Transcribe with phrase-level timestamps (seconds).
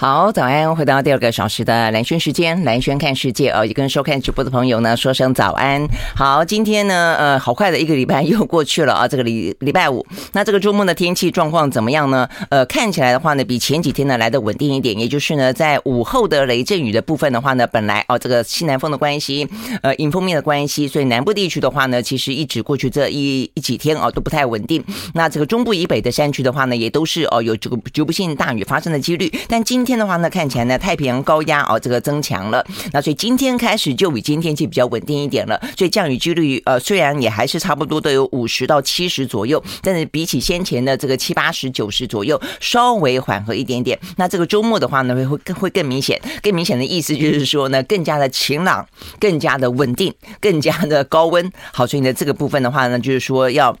[0.00, 0.76] 好，早安！
[0.76, 5.84] 回到第二个小时的蓝轩时间，蓝轩看世界哦，也跟收看直播的朋友呢说声早安。
[6.14, 12.28] 好，今天呢，呃，好快的一个礼拜又过去了啊，这个礼礼拜五，那这个周末的天气状况怎么样呢？
[12.48, 19.48] 呃，看起来的话呢，比前几天呢来的稳定一点，也就是呢，在午后的雷阵雨的部分的话呢，本来哦，这个西南风的关系，
[19.82, 24.80] 呃，迎风面的关系，所以南部地区的话呢，其实一直过去这一一几天哦都不太稳定。
[25.14, 32.62] 那这个中部以北的山区的话呢，也都是哦有这个局部性大雨发生的几率，但今天的话呢，看起来呢，太平洋高压哦，这个增强了。
[32.92, 35.58] 那所以今天开始就比今天气比较稳定一点了。
[35.78, 43.98] 所以降雨几率呃，虽然也还是差不多都有五十到七十左右，但是比起先前的这个七八十、九十左右，稍微缓和一点点。
[44.18, 46.20] 那这个周末的话呢，会会更会更明显。
[46.42, 48.86] 更明显的意思就是说呢，更加的晴朗，
[49.18, 51.50] 更加的稳定，更加的高温。
[51.72, 53.74] 好，所以呢，这个部分的话呢，就是说要。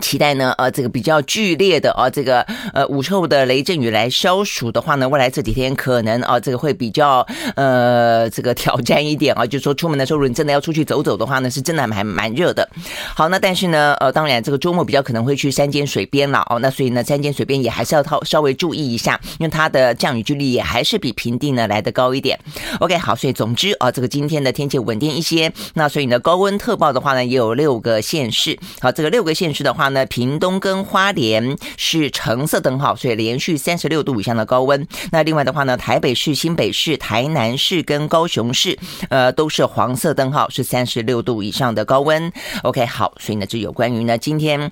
[0.00, 12.68] 期待呢，呃，这个比较剧烈的啊，这个呃午后的雷阵雨来消暑的话呢，未来这几天可能啊，这个会比较呃这个挑战一点啊，就是说出门的时候，如果你真的要出去走走的话呢，是真的还蛮蛮热的。
[13.14, 22.38] 好，那但是呢，呃，当然这个周末比较可能会去山间水边了哦，那所以呢，山间水边也还是要稍稍微注意一下，因为它的降雨几率也还是比平地呢来得高一点。
[22.78, 28.56] OK，好，所以总之啊，这个今天的天气稳定一些，那所以呢，高温特报的话呢，也有六个县市。
[28.80, 29.87] 好，这个六个县市的话。
[29.88, 34.86] 那屏东跟花莲是橙色灯号，所以连续三十六度以上的高温。
[35.10, 38.78] 那另外的话呢，台北市、新北市、台南市跟高雄市，
[39.10, 42.32] 呃，都是黄色灯号，是三十六度以上的高温。
[42.62, 44.70] OK，好，所以呢，这有关于呢今天。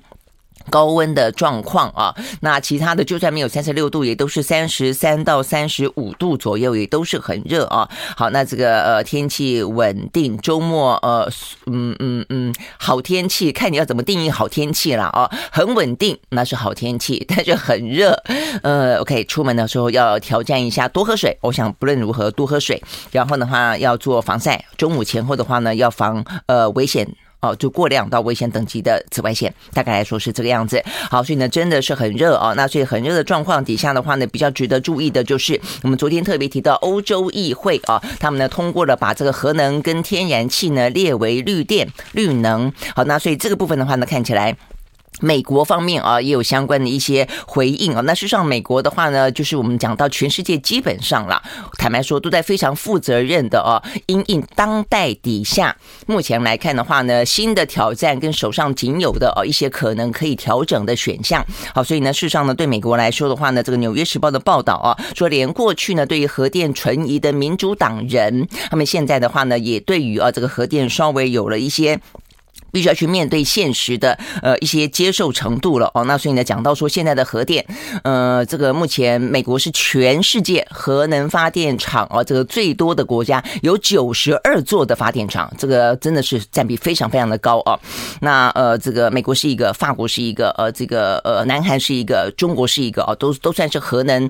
[0.69, 7.89] 高温的状况啊，那其他的就算没有三十六度，也都是三十三到三十五度左右，也都是很热啊。
[8.15, 11.29] 好，那这个呃天气稳定，周末呃
[11.65, 15.29] 嗯嗯嗯好天气，看你要怎么定义好天气了啊。
[15.51, 18.11] 很稳定那是好天气，但是很热，
[18.63, 21.37] 呃 OK，出门的时候要挑战一下，多喝水。
[21.41, 22.81] 我想不论如何多喝水，
[23.11, 27.07] 然后的话要做防晒，中午前后的话呢要防呃危险。
[27.39, 30.83] 哦，就过量到危险等级的紫外线，大概来说是这个样子。
[31.09, 32.53] 好，所以呢，真的是很热哦。
[32.57, 42.71] 那所以很热的状况底下的话呢，比较值得注意的就是，我们昨天特别提到欧洲议会啊，他们呢通过了把这个核能跟天然气呢列为绿电、绿能。
[42.95, 44.57] 好，那所以这个部分的话呢，看起来。
[45.19, 48.01] 美国方面啊，也有相关的一些回应啊。
[48.01, 51.41] 那事实上，美国的话呢，就是我们讲到全世界基本上啦，
[51.77, 61.45] 坦白说，都在非常负责任的啊，因应当代底下，目前来看的话呢，新的挑战跟手上仅有的啊一些可能可以调整的选项。
[61.73, 71.99] 好，所以呢，事实上呢，对美国来说的话呢，这个《纽约时报》的报道啊，说连过去呢对于核电存疑的民主党人，他们现在的话呢，也对于啊这个核电稍微有了一些。
[72.71, 77.65] 必须要去面对现实的呃一些接受程度了哦，那所以呢，讲到说现在的核电，
[78.03, 87.79] 呃，这个目前美国是全世界核能发电厂哦，这个最多的国家有九十二座的发电厂，这个真的是占比非常非常的高哦。
[88.21, 94.29] 那呃，这个美国是一个，法国是一个，呃，这个呃，南韩是一个，中国是一个哦，都都算是核能。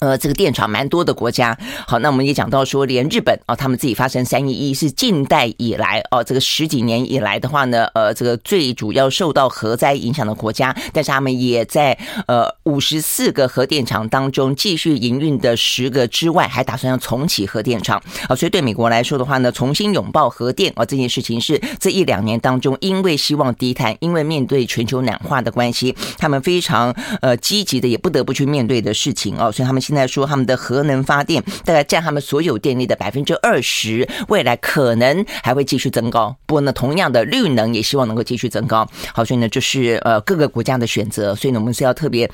[0.00, 1.56] 呃，这个电厂蛮多的国家，
[1.86, 11.96] 好，那我们也讲到说，连日本啊，他们自己发生三一一是近代以来哦，这个十几年以来的话呢，呃，这个最主要受到核灾影响的国家，但是他们也在
[12.26, 18.02] 呃五十四个核电厂当中继续营运的十个之外，还打算要重启核电厂。
[18.28, 36.34] 啊，所以对美国来说的话呢，重新拥抱核电啊这件事情是这一两年当中，因为希望低碳，因为面对全球暖化的关系，他们非常呃积极的，也不得不去面对的事情哦，所以他们现在说他们的核能发电大概占他们所有电力的百分之二十，未来可能还会继续增高。
[36.46, 38.88] 不过呢，同样的绿能也希望能够继续增高。
[39.12, 41.34] 好，所以呢，就是呃各个国家的选择。
[41.34, 42.30] 所以呢，我们是要特别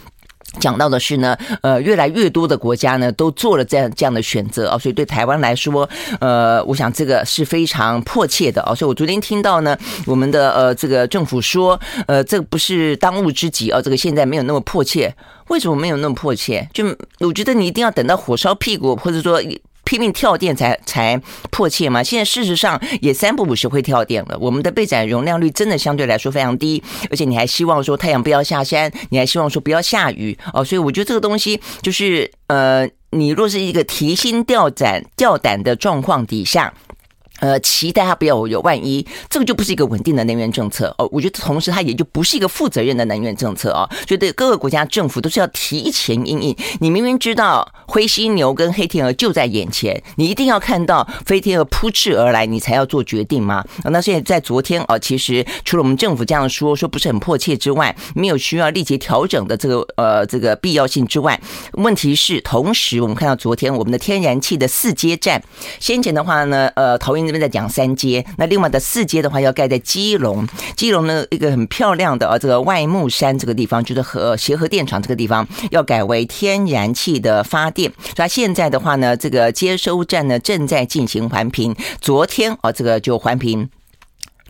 [0.59, 4.77] 讲到的是呢，呃，越来越多的国家呢都做了这样这样的选择啊。
[4.78, 5.88] 所以对台湾来说，
[6.21, 8.75] 呃，我想这个是非常迫切的啊。
[8.75, 15.15] 所以我昨天听到呢，我们的呃这个政府说，呃，这不是当务之急啊，这个现在没有那么迫切。
[15.49, 16.69] 为什么没有那么迫切？
[16.72, 16.84] 就
[17.19, 19.43] 我觉得你一定要等到火烧屁股，或者说
[19.90, 21.20] 拼命跳电才才
[21.50, 22.00] 迫切嘛？
[22.00, 24.38] 现在事实上也三不五时会跳电了。
[24.38, 30.64] 我们的备载容量率真的相对来说非常低，而且你还希望说太阳不要下山，你还希望说不要下雨哦。
[30.64, 36.72] 所以我觉得这个东西就是呃，你若是一个提心吊胆、吊胆的状况底下。
[37.40, 41.08] 呃，期待它不要有万一，这个就不是一个稳定的能源政策哦。
[41.10, 43.88] 我觉得同时它也就不是一个负责任的能源政策啊。
[44.06, 46.54] 觉得各个国家政府都是要提前应应。
[46.81, 53.64] 你明明知道灰犀牛跟黑天鹅就在眼前，你一定要看到飞天鹅扑翅而来，你才要做决定吗？
[53.84, 61.40] 那现在在昨天啊，其实除了我们政府这样说说不是很迫切之外，没有需要立即调整的这个呃这个必要性之外，
[61.72, 65.42] 问题是同时我们看到昨天我们的天然气的四接站，
[65.78, 67.30] 先前的话呢，呃，投影。
[67.31, 70.44] 这边在讲三接，那另外的四接的话要盖在基隆，
[70.75, 83.71] 基隆呢一个很漂亮的啊，这个外木山这个地方就是和协和电厂这个地方要改为天然气的发电，那现在的话呢，这个接收站呢正在进行环评，昨天啊这个就环评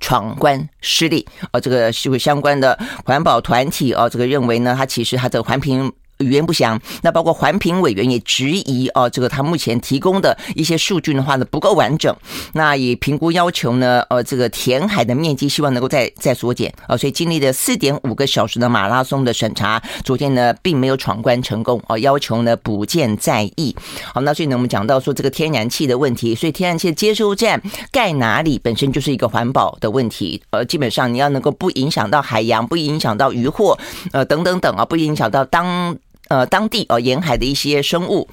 [0.01, 5.93] 闯关失利，啊这个是相关的环保团体啊这个认为呢，它其实它这个环评。
[6.21, 12.15] 语言不详，那包括环评委员也质疑哦，这个他目前提供的一些数据的话呢不够完整，
[12.53, 23.75] 那也评估要求呢，呃，这个填海的面积希望能够再再缩减啊，所以经历了四点五个小时的马拉松的审查，昨天呢并没有闯关成功啊，要求呢补件再议。
[24.13, 33.79] 好，那所以呢我们讲到说这个天然气的问题，所以天然气的接收站盖哪里本身就是一个环保的问题，呃，基本上你要能够不影响到海洋，不影响到渔获，
[34.13, 35.97] 呃，等等等啊，不影响到当。
[36.31, 38.29] 呃，当地呃沿海的一些生物，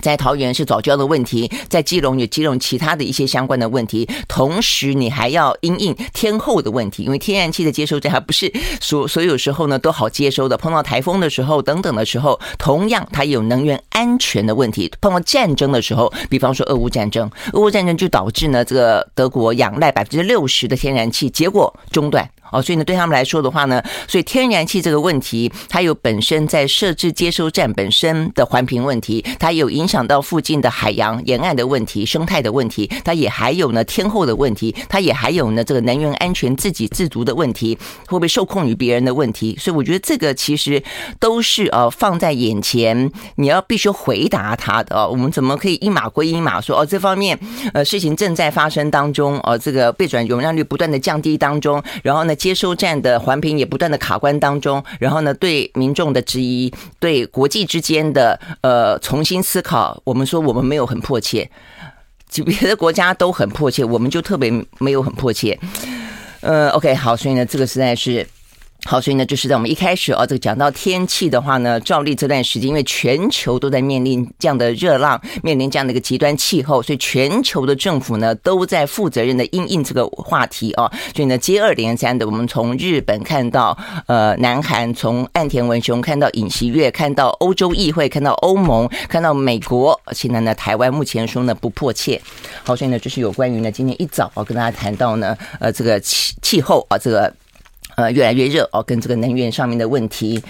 [0.00, 8.50] 在桃园是早教的问题，在基隆有基隆其他的一些相关的问题，同时你还要因应天候的问题，因为天然气的接收站还不是
[8.80, 22.30] 所所有时候呢都好接收的，碰到台风的时候等等的时候，同样它有能源安全的问题，碰到战争的时候，比方说俄乌战争，俄乌战争就导致呢这个德国仰赖百分之六十的天然气，结果中断。
[22.52, 39.56] 哦，所以呢，对他们来说的话呢，所以天然气这个问题，它有本身在设置接收站本身的环评问题，它有影响到附近的海洋沿岸的问题、生态的问题，它也还有呢天候的问题，它也还有呢这个能源安全自给自足的问题，会不会受控于别人的问题。
[39.58, 40.82] 所以我觉得这个其实
[41.18, 45.08] 都是呃放在眼前，你要必须回答他的。
[45.08, 47.38] 我们怎么可以一码归一码说哦，这方面
[47.72, 52.34] 呃事情正在发生当中，哦，这个被转容量率不断的降低当中，然后呢？
[52.40, 61.50] 接收站的环评也不断的卡关当中，然后呢，对民众的质疑，对国际之间的呃重新思考，我们说我们没有很迫切，
[62.30, 65.58] 就别的国家都很迫切，我们就特别没有很迫切。
[66.40, 68.26] 呃，OK，好，所以呢，这个实在是。
[68.86, 80.90] 好，所以呢，就是在我们一开始啊，这个讲到天气的话呢，照例这段时间，因为全球都在面临这样的热浪，面临这样的一个极端气候，所以全球的政府呢都在负责任的应应这个话题啊。
[81.14, 92.20] 所以呢，接二连三的，我们从日本看到呃南韩，从岸田文雄看到尹锡悦，看到欧洲议会，看到欧盟，看到美国，现在呢台湾目前说呢不迫切。
[92.64, 97.32] 好，所以呢，就是有关于呢今天一早啊跟大家谈到呢呃这个气气候啊这个。
[98.00, 100.42] 呃，越来越热哦，跟这个能源上面的问题。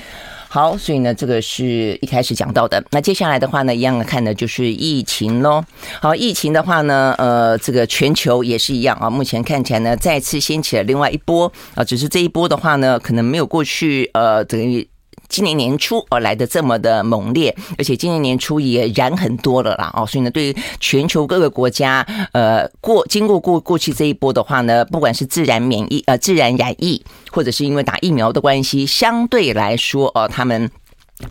[0.49, 2.82] 好，所以呢，这个是一开始讲到的。
[2.91, 5.64] 那接下来的话呢，一样的看的就是疫情喽。
[6.00, 9.11] 好，疫情的话呢，呃，这个全球也是一样啊。
[9.11, 14.88] 目前看起来呢，再次掀起了另外一波啊，只是这一波的话呢，可能没有过去呃等于。
[15.30, 30.70] 今年年初而来的这么的猛烈，而且今年年初也燃很多了啦哦，所以呢，对于全球各个国家，呃，过经过过过去这一波的话呢，不管是自然免疫呃自然染疫，或者是因为打疫苗的关系，相对来说哦，他们。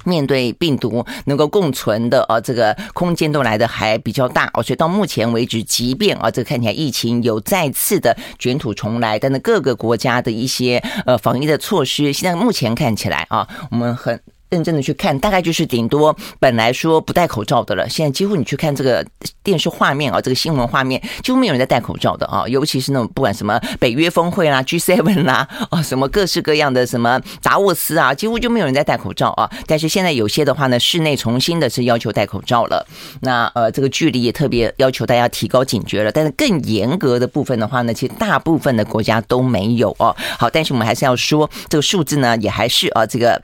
[0.06, 14.20] 面对病毒能够共存的啊，这个空间都来的还比较大哦，所以到目前为止，即便啊，这个看起来疫情有再次的卷土重来，但是各个国家的一些呃防疫的措施，现在目前看起来啊，我们很。
[14.50, 19.06] 认真的去看，大概就是顶多本来说不戴口罩的了，现在几乎你去看这个
[19.44, 29.50] 电视画面啊，这个新闻画面，几乎没有人在戴口罩的啊，尤其是那种不管什么北约峰会啦、 G7 啦啊，什么各式各样的什么达沃斯啊，几乎就没有人在戴口罩啊。
[29.68, 32.86] 但是现在有些的话呢，室内重新的是要求戴口罩了，
[33.22, 36.12] 那呃这个距离也特别要求大家提高警觉了。
[36.12, 40.16] 但是更严格的部分的话呢，其实大部分的国家都没有哦。
[40.40, 43.40] 好，但是我们还是要说这个数字呢，也还是啊这个。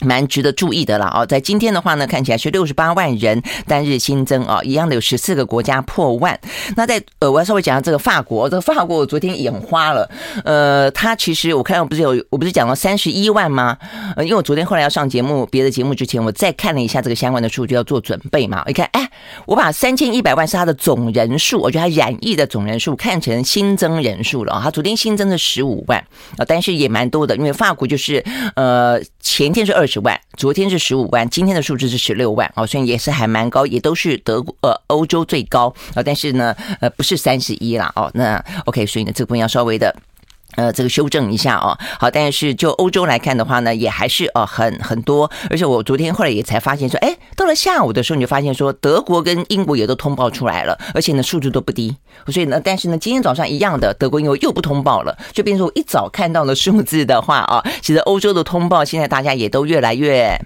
[0.00, 6.38] 蛮值得注意的了啊，在今天的话呢，看起来是六十八万人单日新增啊，一样的有十四个国家破万。
[6.76, 10.10] 那在呃，我要稍微讲下这个法国，这个法国我昨天眼花了。
[10.44, 13.76] 呃，他其实我看到不是有，我不是讲了三十一万吗？
[14.16, 18.62] 呃，因为我昨天后来要上节目，别的节目之前，我再看了一下这个相关的数据，要做准备嘛。
[18.66, 19.08] 一看，哎，
[19.46, 24.60] 我把三千一百万是他的总人数，我觉得他染疫的总人数看成新增人数了啊。
[24.64, 25.98] 它昨天新增的十五万
[26.36, 28.24] 啊，但是也蛮多的，因为法国就是
[28.56, 39.94] 呃前天是二十万，昨天是十五万，今天的数字是十六万哦，所以也是还蛮高，也都是德国呃欧洲最高啊，但是呢呃不是三十一啦哦，那 OK，所以呢这个部分要稍微的。
[40.56, 51.94] 呃，这个修正一下哦，好，但是就欧洲来看的话呢，也还是呃很很多，而且我昨天后来也才发现说，哎，到了下午的时候，你就发现说，德国跟英国也都通报出来了，而且呢数字都不低，
[52.26, 60.36] 所以呢，但是呢，今天早上一样的，德国英国又不通报了，就变成我一早看到的数字的话啊，其实欧洲的通报现在大家也都越来越。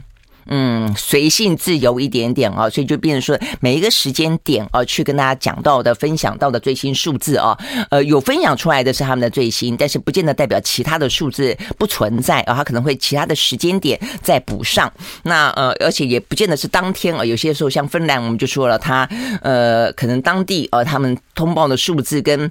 [0.46, 7.56] 嗯，随性自由一点点啊，所以就变成说每一个时间点啊，去跟大家讲到的、分享到的最新数字啊，
[7.90, 14.92] 呃，有分享出来的是他们的最新，但是不见得代表其他的数字不存在啊，他可能会其他的时间点再补上。
[15.22, 19.08] 那呃，而且也不见得是当天啊，有些时候像芬兰，我们就说了，他
[19.42, 22.50] 呃，可能当地呃，他们通报的数字跟。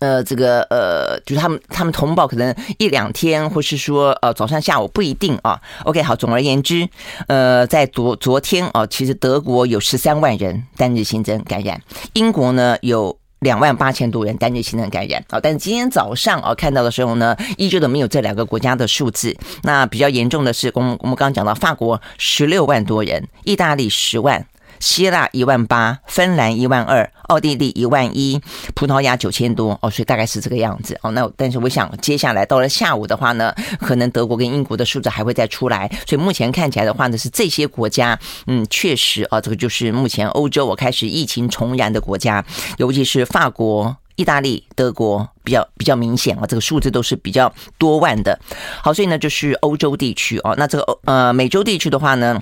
[0.00, 5.60] 呃，这个呃，就是他们他们通报可能一两天，或是说呃早上下午不一定啊。
[5.84, 6.88] OK，好，总而言之，
[7.28, 11.80] 呃，在昨昨天啊，其实德国有十三万人单日新增感染，
[12.14, 15.38] 英国呢有两万八千多人单日新增感染啊。
[15.38, 19.36] 但是今天早上啊看到的时候呢，依旧的没有这两个国家的数字。
[19.62, 24.46] 那比较严重的是，我们我们刚刚讲到法国十六万多人，意大利十万。
[24.80, 28.40] 希腊一万八，芬兰一万二，奥地利一万一，
[28.74, 31.10] 葡萄牙九千多哦，所以大概是这个样子哦。
[31.12, 35.88] 那但是我想接下来到了下午的话呢，可能德国跟英国的数字还会再出来。
[36.06, 42.44] 所以目前看起来的话呢，是这些国家，嗯，确实啊，这个就是目前欧洲我开始疫情重燃的国家，
[42.78, 48.40] 尤其是法国、意大利、德国比较比较明显啊，这个数字都是比较多万的。
[48.82, 52.40] 好，所以呢就是欧洲地区哦，那这个欧呃美洲地区的话呢。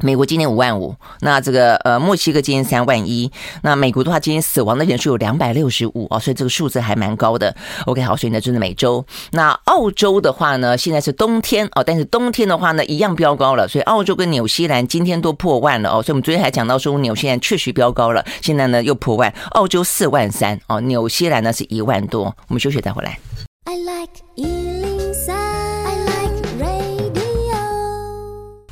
[0.00, 3.30] 美国今年五万五，那这个呃墨西哥今年三万一，
[3.62, 7.54] 那美国的话今天死亡的人数有两百六十五啊，所以这个数字还蛮高的。
[7.86, 9.04] OK，好，所以呢就是美洲。
[9.32, 16.02] 那澳洲的话呢，现在是冬天哦，但是冬天的话呢一样飙高了，所以澳洲跟纽西兰今天都破万了哦。
[16.02, 22.34] 所以我们昨天还讲到说纽西兰确实飙高了，现在呢又破万，澳洲四万三哦，纽西兰呢是一万多。
[22.48, 23.18] 我们休息再回来。
[23.64, 24.61] I like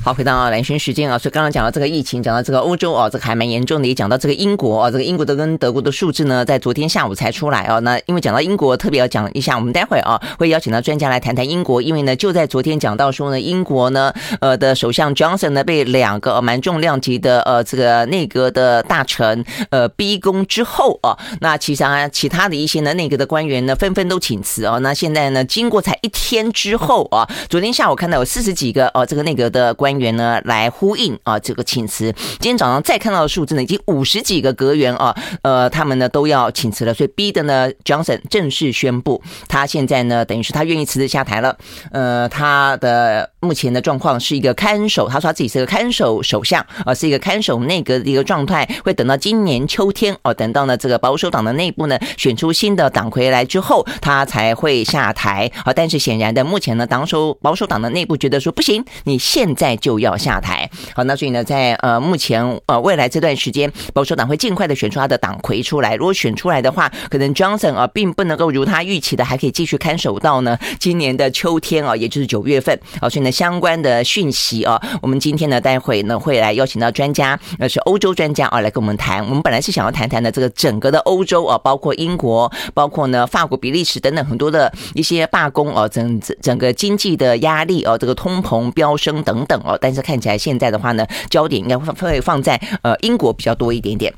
[0.03, 7.77] 好，回到兰萱时间啊，所以刚刚讲到这个疫情，讲到这个欧洲啊，这个还蛮严重的，也讲到这个英国啊，这个英国的跟德国的数字呢，在昨天下午才出来啊。
[7.79, 24.79] 那因为讲到英国，特别要讲一下，我们待会啊会邀请到专家来谈谈英国，因为呢就在昨天讲到说呢，英国呢呃的首相 Johnson 呢被两个蛮重量级的呃这个内阁的大臣呃逼宫之后啊，那其实啊其他的一些呢内阁的官员呢纷纷都请辞啊。
[24.79, 30.00] 那现在呢经过才一天之后啊，昨天下午看到有四十几个哦这个内阁的官员。
[30.01, 41.57] 员呢来呼应啊这个请辞，今天早上再看到的数字呢，已经五十几个阁员啊，呃，他们呢都要请辞了，所以逼的呢，Johnson 正式宣布，他现在呢等于是他愿意辞职下台了。
[41.91, 55.73] 呃，他的目前的状况是一个看守，他说他自己是个看守首相啊，是一个看守内阁的一个状态，会等到今年秋天哦，等到呢这个保守党的内部呢选出新的党魁来之后，他才会下台啊。
[55.73, 59.71] 但是显然的，目前呢党首保守党的内部觉得说不行，你现在。
[59.81, 65.95] 就要下台，好，那所以呢，在呃目前呃未来这段时间，保守党会尽快的选出他的党魁出来。
[65.95, 72.79] 如果选出来的话，可能 Johnson 啊并不能够如他预期的，还可以继续看守到呢今年的秋天啊，也就是九月份。
[72.99, 79.23] 啊，所以呢相关的讯息啊，我们今天呢待会呢会来邀请到专家，那是欧洲专家啊来跟我们谈。
[79.25, 89.77] 我们本来是想要谈谈的这个整个的欧洲啊，包括英国，包括呢法国、比利时等等很多的一些罢工哦，整整个经济的压力哦，这个通膨飙升等等哦。
[89.79, 94.13] 但是看起来现在的话呢，焦点应该会会放在呃英国比较多一点点。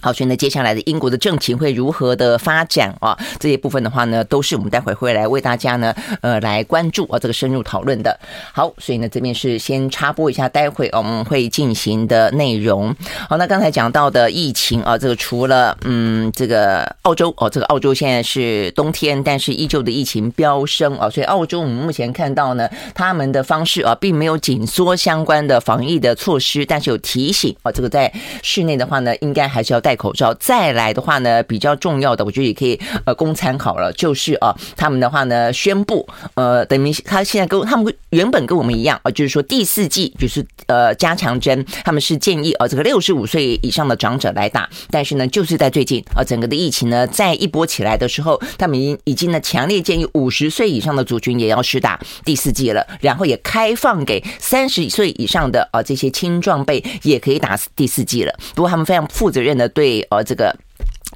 [0.00, 3.18] 好，所以呢，接下来的英国的政情会如何的发展啊？
[3.40, 8.16] 这些部分的话呢，都是我们待会会来为大家呢，呃，来关注啊，这个深入讨论的。
[8.52, 12.94] 好，所以呢，这边是先插播一下，待会我们会进行的内容。
[13.28, 28.12] 好，那刚才讲到的疫情啊，这个除了嗯，这个澳洲哦，这个澳洲现在是冬天，但是依旧的疫情飙升啊，所以澳洲我们目前看到呢，他们的方式啊，并没有紧缩相关的防疫的措施，但是有提醒啊，这个在
[28.44, 29.82] 室内的话呢，应该还是要。
[29.88, 30.34] 戴口罩。
[30.34, 58.34] 再来的话呢，比较重要的，我觉得也可以呃供参考了，就是啊，他们的话呢宣布，呃，等于他现在跟他们原本跟我们一样啊，就是说第四季就是呃加强针，他们是建议啊这个六十五岁以上的长者来打，但是呢，就是在最近啊，整个的疫情呢再一波起来的时候，他们已经已经呢强烈建议五十岁以上的族群也要施打第四季了，然后也开放给三十岁以上的啊这些青壮辈也可以打第四季了。
[58.54, 60.52] 不过他们非常负责任的对呃这个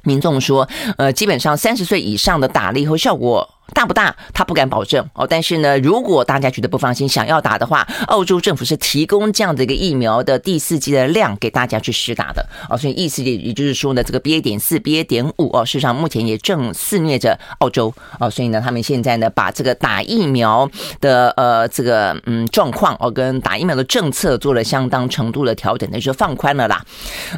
[0.03, 0.65] 民众说，
[0.97, 3.45] 呃，基本上三十岁以上的打了以后效果。
[3.73, 4.15] 大不大？
[4.33, 5.25] 他不敢保证哦。
[5.27, 12.77] 但是呢，如果大家觉得不放心，想要打的话，澳洲政府是提供这样的一个疫苗的第四剂的量给大家去施打的哦。
[12.77, 18.29] 所以意思也也就是说呢，这个 BA 点四、BA 点五哦，事实上目前也正肆虐着澳洲哦。
[18.29, 26.83] 所以呢，他们现在呢，把这个打疫苗的呃这个嗯状况哦，跟打疫苗的政策做了相当程度的调整，那就放宽了啦。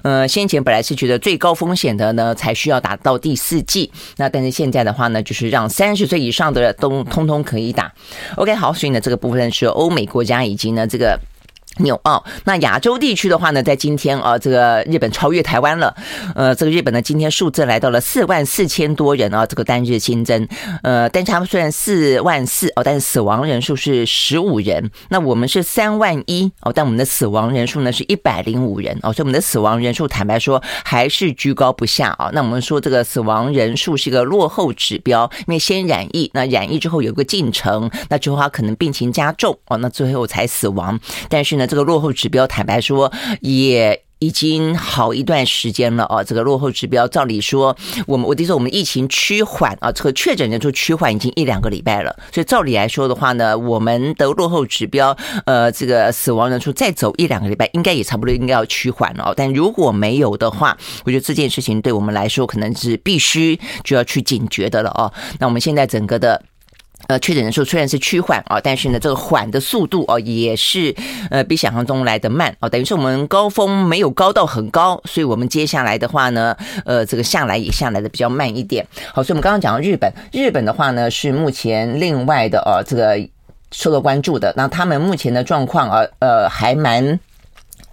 [0.03, 6.14] 呃，先前本来是觉得最高风险的呢，才需要打到第四剂，那但是现在的话呢，就是让三十岁。
[6.17, 7.93] 以上的都通通可以打
[8.36, 11.19] ，OK，好，所以呢，这个部分是欧美国家以及呢这个。
[11.79, 15.94] 纽澳，那亚洲地区的话呢，在今天啊，这个日本超越台湾了。
[16.34, 20.48] 呃，这个日本呢，今天数字来到了四万四千多人啊，这个单日新增。
[20.84, 24.89] 呃，但是他们虽然四万四哦，但是死亡人数是十五人。
[25.10, 32.29] 那我们是三万一哦，但我们的死亡人数呢是一百零五人哦，所以我们的死亡人数坦白说还是居高不下啊。
[32.32, 40.98] 那我们说这个死亡人数是一个落后指标，因为先染疫，那染疫之后有个进程，那之后他可能病情加重哦，那最后才死亡。
[41.27, 41.64] 但是呢。
[41.67, 46.24] 这个落后指标，坦白说也已经好一段时间了啊！
[46.24, 47.75] 这个落后指标，照理说，
[48.07, 59.34] 我们我听说我们疫情趋缓啊，这个确诊人数趋缓已经一两个礼拜了，所以照理来说的话呢，我们的落后指标，呃，这个死亡人数再走一两个礼拜，应该也差不多应该要趋缓了。
[59.36, 65.12] 但如果没有的话，我觉得这件事情对我们来说，可能是必须就要去警觉的了哦。
[65.39, 66.41] 那我们现在整个的。
[67.07, 70.93] 呃，确诊人数虽然是趋缓啊，但是呢，这个缓的速度哦，也是
[71.29, 72.67] 呃比想象中来得慢哦。
[72.67, 78.85] 等于是我们高峰没有高到很高，所以我们接下来的话呢，呃，这个下来也下来的比较慢一点。
[79.13, 83.17] 好，所以我们刚刚讲到日本，日本的话呢是目前另外的呃这个
[83.71, 84.53] 受到关注的。
[84.57, 87.19] 那他们目前的状况啊，呃，还蛮。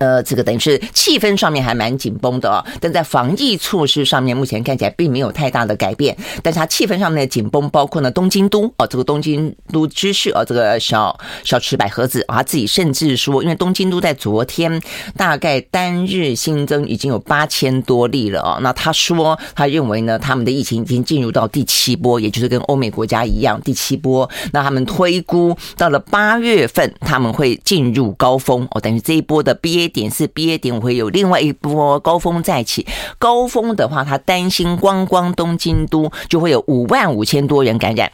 [0.03, 6.17] 呃，这个等于是气氛上面还蛮紧绷的哦，但在防疫措施上面，目前看起来并没有太大的改变。
[6.43, 14.83] 但是它气氛上面的紧绷，包括呢东京都哦，这个东京都知事哦，这个小小池百合子啊，他自己甚至说，因为东京都在昨天
[15.17, 24.29] 大概单日新增已经有八千多例了哦，那他说他认为呢，他们的疫情已经进入到第七波，也就是跟欧美国家一样第七波。
[24.53, 29.92] 那他们推估到了八月份他们会进入高峰哦，等于这一波的 BA。
[29.93, 32.87] 点四 BA 点五会有另外一波高峰再起，
[33.19, 38.11] 高峰的话，他担心光光东京都就会有五万五千多人感染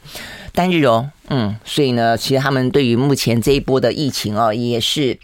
[0.53, 5.19] 单日哦，嗯，所以呢，其实他们对于目前这一波的疫情啊，也是。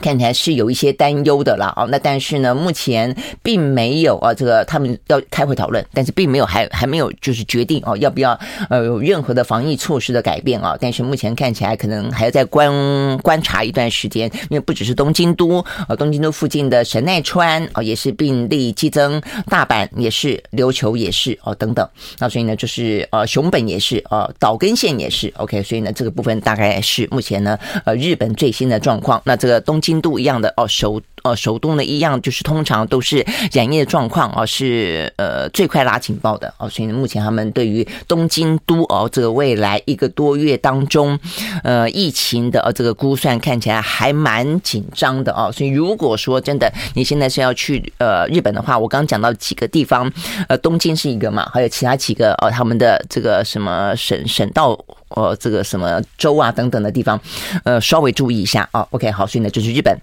[0.00, 8.38] 看起来是有一些担忧的啦，那但是呢，目前并没有啊，这个他们要开会讨论，但是并没有还还没有就是决定哦，要不要
[8.70, 10.76] 呃有任何的防疫措施的改变啊？
[10.80, 21.88] 但是目前看起来可能还要再观观察一段时间，因为不只是东京都，呃，东京都附近的神奈川啊也是病例激增，大阪也是，琉球也是哦等等，
[22.20, 29.87] 那所以呢就是呃熊本也是呃岛根县也是 OK，所以呢这个部分大概是目前呢呃日本最新的状况，那这个东京。
[29.88, 41.18] 精度一样的哦，首呃首都呢一样，就是通常都是染疫的状况哦，是呃最快拉警报的哦，所以目前他们对于东京都哦这个未来一个多月当中
[41.62, 50.10] 呃疫情的呃这个估算看起来还蛮紧张的哦，所以如果说真的你现在是要去呃日本的话，我刚讲到几个地方，
[50.48, 54.78] 呃东京是一个嘛，还有其他几个哦他们的这个什么省省道。
[55.10, 57.18] 哦，这个什么州啊等等的地方，
[57.64, 58.86] 呃，稍微注意一下啊。
[58.90, 59.98] OK，好，所以呢就是日本，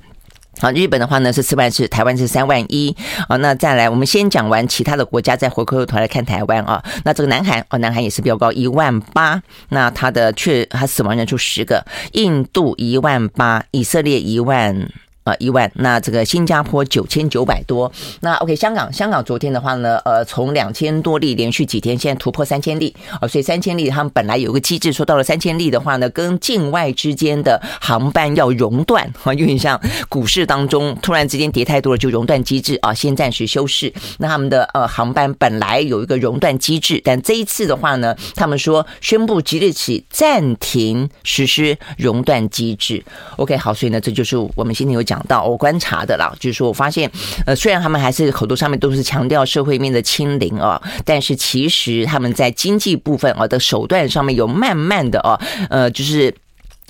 [0.60, 2.96] 好，日本的话呢是四万四，台湾是三万一
[3.28, 3.36] 啊。
[3.38, 6.84] 那再来，我们先讲完其他的国家，再回过头来看台湾啊。
[7.04, 14.90] 那这个南韩哦，南韩也是比较高一万八，那它的确它死亡人数十个，印度一万八，以色列一万。
[15.26, 33.92] 啊，一万，那这个新加坡九千九百多，那 OK，香港，香港昨天的话呢，呃，从两千多例连续几天，现在突破三千例，啊，所以三千例，他们本来有个机制，说到了三千例的话呢，跟境外之间的航班要熔断，啊，有点像股市当中突然之间跌太多了，就熔断机制啊，先暂时休市。
[34.20, 43.04] 那他们的呃航班本来有一个熔断机制，但这一次的话呢，他们说宣布即日起暂停实施熔断机制。
[43.38, 45.15] OK，好，所以呢，这就是我们今天有讲。
[45.16, 47.10] 讲到我观察的啦，就是说我发现，
[47.46, 56.36] 呃，虽然他们还是口头上面都是强调社会面的清零啊，但是其实他们在经济部分啊的手段上面有慢慢的啊，呃，就是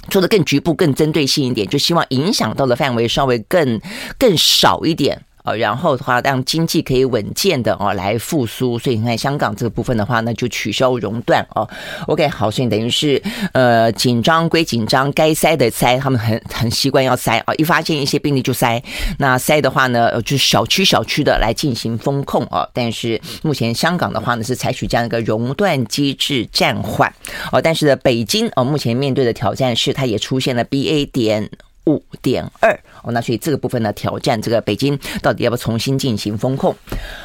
[0.10, 3.80] 做的更局部、更针对性一点，就希望影响到的范围稍微更
[4.18, 5.22] 更少一点。
[5.46, 11.68] 呃，然后的话，让经济可以稳健的哦来复苏，所以你看香港这个部分的话呢，就取消熔断哦。
[12.08, 13.22] OK，好，所以等于是
[13.54, 18.82] 呃紧张归紧张，该塞的塞，他们很很习惯要塞啊，一发现一些病例就塞。
[19.20, 22.68] 那塞的话呢，就是小区小区的来进行封控啊。
[22.74, 27.14] 但是目前香港的话呢，是采取这样一个熔断机制暂缓
[27.52, 27.62] 哦。
[27.62, 31.50] 但是呢，北京哦，目前面对的挑战是，它也出现了 BA 点。
[31.86, 36.76] 五点二哦，那所以这个部分呢，挑战这个北京到底要不要重新进行封控？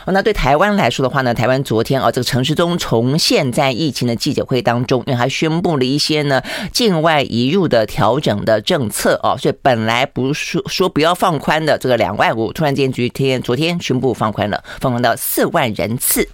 [0.05, 6.43] 哦，那对台湾来说的话呢，台湾昨天啊，这个陈时中重现在疫情的记者会当中，因为还宣布了一些呢
[6.73, 16.29] 境外移入的调整的政策哦，所以本来不是说说不要放宽的这个两万五，突然间昨天昨天宣布放宽了，放宽到四万人次。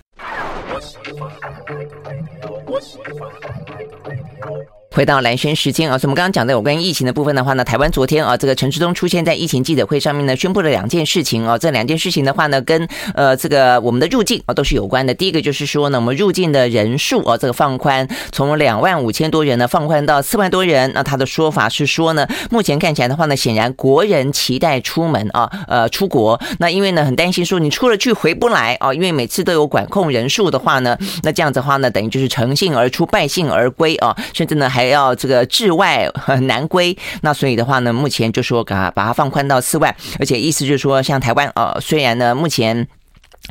[4.97, 15.13] 回到蓝轩时间啊，所以我们刚刚讲的有关疫情的部分的话呢，台湾昨天啊，这个陈时中出现在疫情记者会上面呢，宣布了两件事情啊，这两件事情的话呢，跟呃这个我们的入境啊都是有关的。
[15.13, 20.91] 第一个就是说呢，我们入境的人数啊，这个放宽从两万五千多人呢放宽到四万多人。
[20.95, 26.41] 那他的说法是说呢，目前看起来的话呢，显然国人期待出门啊，呃出国。
[26.59, 34.86] 那因为呢很担心说你出了去回不来啊，因为每次都有管控人数的话呢，那这样子的话呢，等于就是乘兴而出，败兴而归啊，甚至呢还。
[34.89, 36.11] 要这个治外
[36.43, 42.87] 难归，那所以的话呢，目前就说把把它放宽到四万，而且意思就是说，像台湾啊，虽然呢目前。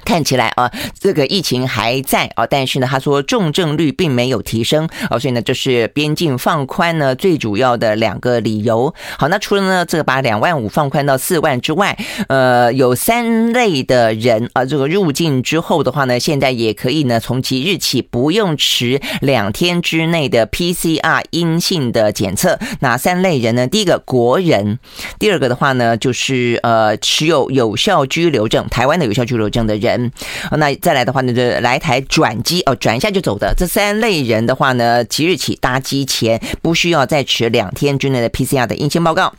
[0.03, 8.93] 看起来啊，这个疫情还在啊，但是呢，他说重症率并没有提升啊，所以呢，这是边境放宽呢最主要的两个理由。
[9.17, 22.59] 好，那除了呢这个把两万五放宽到四万之外，呃，有三类的人啊，这个入境之后的话呢，现在也可以呢从即日起不用持两天之内的 PCR 阴性的检测。
[22.81, 23.65] 哪三类人呢？
[23.65, 24.77] 第一个国人，
[25.17, 29.84] 第二个的话呢就是呃持有有效居留证，台湾的有效居留证的人。
[29.85, 30.11] 人，
[30.51, 39.31] 那再来的话呢，就来台转机哦，转一下就走的这三类人的话呢，即日起搭机前不需要再持两天之内的 PCR 的阴性报告。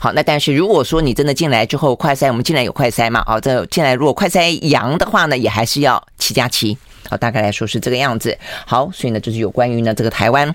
[0.00, 3.22] 好，那但是如果说你真的进来之后快筛，我们进来有快筛嘛？
[3.26, 6.76] 哦，这进来如果快筛阳的话呢，也还是要七加七。
[7.08, 8.36] 好，大概来说是这个样子。
[8.66, 10.52] 好，所以呢，就是有关于呢这个台湾。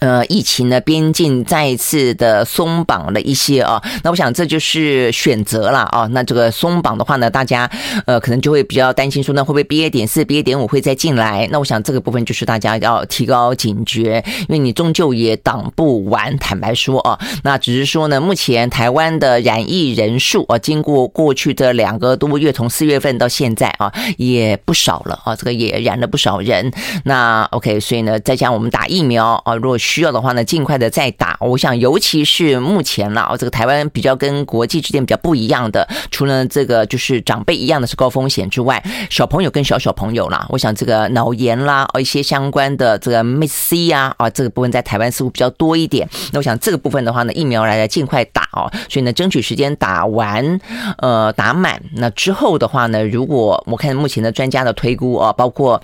[0.00, 6.06] 呃，疫情呢，边境再一次的松绑了一些啊，那我想这就是选择了啊。
[6.12, 7.68] 那这个松绑的话呢，大家
[8.06, 11.48] 呃可能就会比较担心说，那会不会 BA 点四、BA 点五会再进来？
[11.50, 16.36] 那我想这个部分就是大家要提高警觉，因为你终究也挡不完。
[16.38, 26.70] 坦白说啊，那只是说呢，目前台湾的染疫人数啊，经过过去的两个多月，从四月份到现在啊，也不少了啊，这个也染了不少人。
[27.04, 31.36] 那 OK，所以呢，再加上我们打疫苗啊，如果需要的话呢，尽快的再打。
[31.40, 46.08] 我想，尤其是目前了，这个台湾比较跟国际之间比较不一样的，除了这个就是长辈一样的是高风险之外，小朋友跟小小朋友啦，我想这个脑炎啦，一些相关的这个 miss C 啊，啊，这个部分在台湾似乎比较多一点。
[46.32, 50.60] 那我想这个部分的话呢，疫苗来来尽快打哦，所以呢，争取时间打完，
[50.98, 51.80] 呃，打满。
[51.94, 55.80] 那之后的话呢，如果我看目前的专家的推估啊，包括。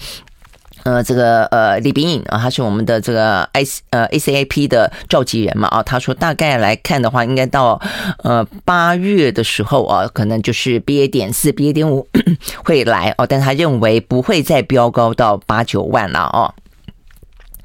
[0.84, 7.80] 呃，这个呃，李冰颖啊，他是我们的这个 I 呃 ACIP 的召集人嘛啊，他说大概来看的话，应该到
[8.22, 12.06] 呃八月的时候啊，可能就是 BA 点四、BA 点五
[12.64, 16.52] 会来哦，但他认为不会再飙高到八九万了哦。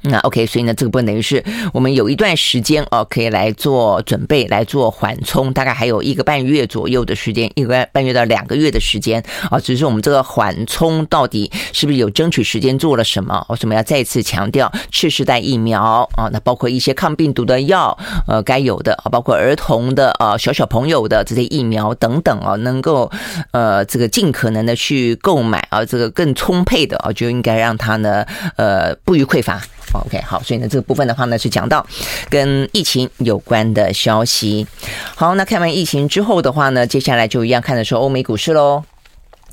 [0.02, 9.60] 那 OK，所以呢，这个部分等于是我们有一段时间哦，可以来做准备，来做缓冲，大概还有一个半月左右的时间，一个半月到两个月的时间啊。
[9.60, 13.44] 只是我们这个缓冲到底是不是有争取时间做了什么？
[13.50, 16.30] 为什么要再次强调次世代疫苗啊？
[16.32, 23.10] 那包括一些抗病毒的药，呃，该有的啊，包括儿童的啊，小小朋友的这些疫苗等等啊，能够
[23.50, 28.24] 呃这个尽可能的去购买啊，这个更充沛的啊，就应该让它呢
[28.56, 29.60] 呃不予匮乏。
[29.98, 31.84] OK，好，所以呢，这个部分的话呢，是讲到
[32.28, 34.66] 跟疫情有关的消息。
[35.14, 38.84] 好，那看完疫情之后的话呢，接下来就一样看的是欧美股市喽。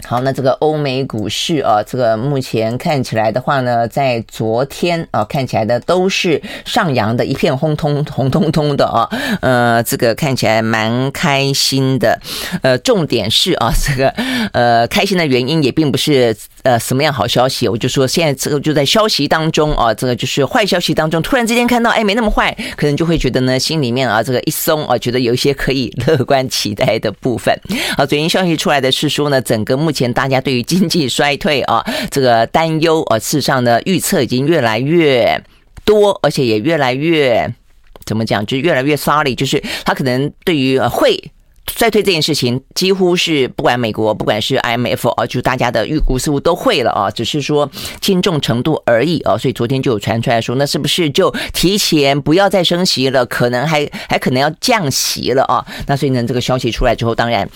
[0.05, 9.09] 好，那这个欧美股市啊，这个目前看起来的话呢，在昨天啊，看起来的都是上扬的，一片红通红彤彤的啊，
[9.41, 12.19] 呃，这个看起来蛮开心的。
[12.61, 14.09] 呃，重点是啊，这个
[14.53, 27.53] 呃，开心的原因也并不是呃什么样好消息，我就说现在这个就在消息当中啊，这个就是坏消息当中，突然之间看到哎没那么坏，可能就会觉得呢心里面啊这个一松啊，觉得有一些可以乐观期待的部分。
[27.97, 35.41] 好，最新消息出来的是说呢，整个目目前大家对于经济衰退啊，这个担忧啊，事实上呢，预测已经越来越
[35.85, 37.49] 多，而且也越来越
[38.03, 41.31] 怎么讲，就越来越 sorry，就是他可能对于会
[41.71, 47.71] 衰退这件事情，几乎是不管美国，不管是 IMF 啊，就大家的预估似乎都会了啊，只是说
[48.01, 49.37] 轻重程度而已啊。
[49.37, 53.25] 所以昨天就有传出来说，那是不是就提前不要再升息了？
[53.25, 55.65] 可能还还可能要降息了啊？
[55.85, 57.49] 那所以呢，这个消息出来之后，当然。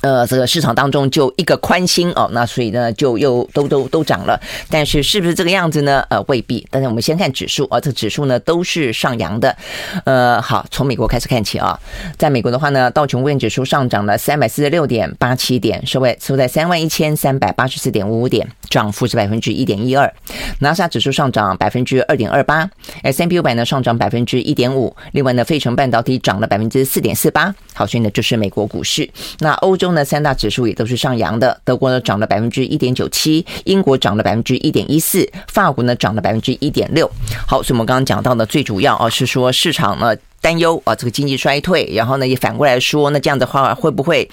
[0.00, 4.40] 呃，这个市场当中就一个宽心哦，那所以呢，就又都都都涨了。
[4.70, 6.04] 但是是不是这个样子呢？
[6.10, 6.66] 呃，未必。
[6.70, 9.56] 但是我们先看指数啊，这个指数呢都是上扬的。
[10.04, 11.78] 呃，好，从美国开始看起啊，
[12.16, 20.12] 在美国的话呢，道琼工业指数上涨了三百四十六点八七点，收位收在三万一千三百八十四点五五点，涨幅是百分之一点一二。
[20.60, 22.68] 纳斯达克指数上涨百分之二点二八
[23.02, 24.94] ，S&P 五百呢上涨百分之一点五。
[25.12, 27.54] 另外呢，费城半导体涨了百分之四点四八。
[27.74, 29.08] 好，所以呢，就是美国股市。
[29.38, 31.60] 那欧洲呢，三大指数也都是上扬的。
[31.64, 37.10] 德国呢涨了百分之一点九七，英国涨了百分之一点一四，法国呢涨了百分之一点六。
[37.46, 44.28] 好，所以我们刚刚讲到呢最主要啊，是说市场呢担忧啊，这个经济衰退，然后呢也反过来说，那这样的话会不会？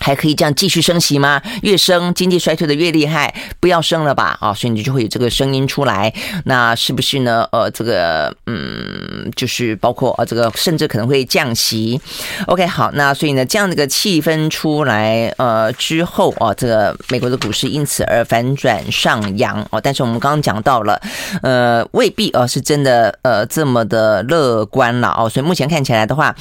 [0.00, 1.40] 还可以这样继续升息吗？
[1.62, 4.36] 越升经济衰退的越厉害，不要升了吧？
[4.40, 6.12] 啊，所以你就会有这个声音出来。
[6.44, 7.46] 那是不是呢？
[7.50, 12.00] 呃，这个嗯，就是包括呃，这个甚至可能会降息。
[12.46, 19.80] OK，好，那所以呢，这样的一个气氛出来呃之后啊，这个美国的股市因此而反转上扬哦。
[19.80, 21.00] 但是我们刚刚讲到了，
[21.42, 25.28] 呃，未必啊是真的呃这么的乐观了哦。
[25.28, 26.34] 所以目前看起来的话，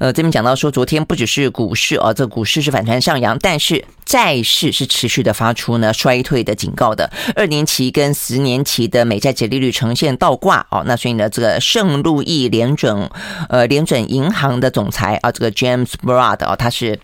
[0.00, 3.03] 呃，这边讲到说，昨天不只是股市啊，这股市是反转。
[3.04, 13.10] 上扬，但是债市是持续的发出呢衰退的警告的，二年期跟十年期的美债殖利率呈现倒挂哦，那所以呢，这个圣路易联准
[13.50, 16.98] 呃联准银行的总裁啊，这个 James Broad 啊，他是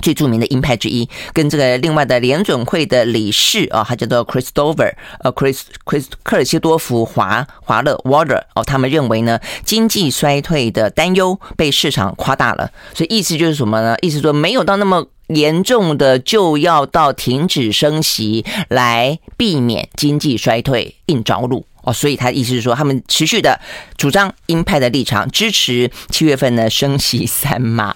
[0.00, 13.96] 最著名的鹰派之一，跟这个另外的联准会的理事啊，他叫做 Christopher 呃 Chris Chris 科尔西多夫华华勒 Water 哦，他们认为呢，经济衰退的担忧被市场夸大了，所以意思就是什么呢？
[14.00, 15.06] 意思说没有到那么。
[15.28, 23.60] 严重的就要到停止升息来避免经济衰退硬着陆哦，所以他的意思是说，他们持续的
[23.96, 27.94] 主张鹰派的立场，支持七月份呢升息三码。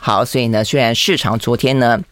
[0.00, 2.02] 好，所以呢，虽然市场昨天呢。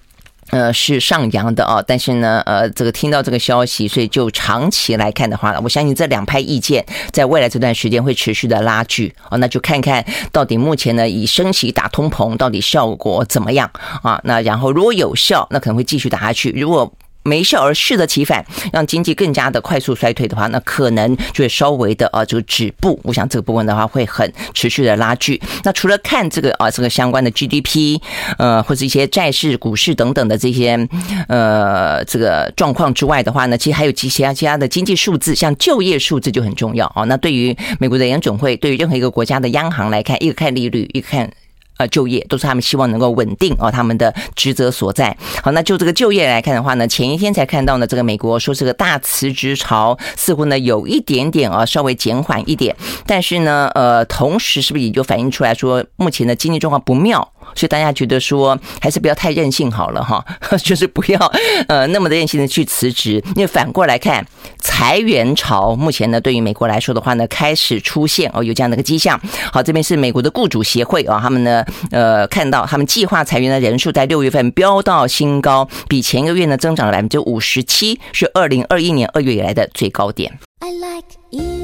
[0.50, 13.70] 呃，是上扬的啊，但是呢，呃，这个听到这个消息，所以就长期来看的话，我相信这两派意见在未来这段时间会持续的拉锯啊，那就看看到底目前呢以升息打通膨到底效果怎么样
[14.02, 14.20] 啊？
[14.24, 16.92] 那然后如果有效，那可能会继续打下去；如果
[17.24, 23.00] 没效而适得其反，让经济更加的快速衰退的话，那可能就会稍微的啊，这个止步。
[23.02, 25.40] 我想这个部分的话会很持续的拉锯。
[25.64, 27.98] 那除了看这个啊，这个相关的 GDP，
[28.38, 30.88] 呃，或者一些债市、股市等等的这些
[31.28, 37.04] 呃这个状况之外的话呢，其实还有其他其他的经济数字，像就业数字就很重要啊。
[37.04, 41.30] 那对于美国的联准会，对于任何一个国家的央行来看，一个看利率，一个看。
[41.76, 45.16] 呃，就业都是他们希望能够稳定哦，他们的职责所在。
[45.42, 52.74] 好，那就这个就业来看的话呢，前一天才看到呢，这个美国说这个大辞职潮似乎呢有一点点啊，稍微减缓一点，
[53.06, 57.28] 但是呢，呃，同时是不是也就反映出来说，目前的经济状况不妙？
[57.54, 60.24] 所以大家觉得说，还是不要太任性好了哈，
[60.62, 61.33] 就是不要
[61.68, 63.22] 呃那么的任性的去辞职。
[63.37, 64.24] 因为反过来看，
[64.59, 69.20] 裁员潮目前呢，对于美国来说的话呢，开始出现哦，有这样的一个迹象。
[69.52, 80.38] 好，这边是美国的雇主协会啊，他们呢呃看到他们计划裁员的人数在六月份飙到新高，比前一个月呢增长了百分之五十七，是二零二一年二月以来的最高点。
[80.61, 81.63] I like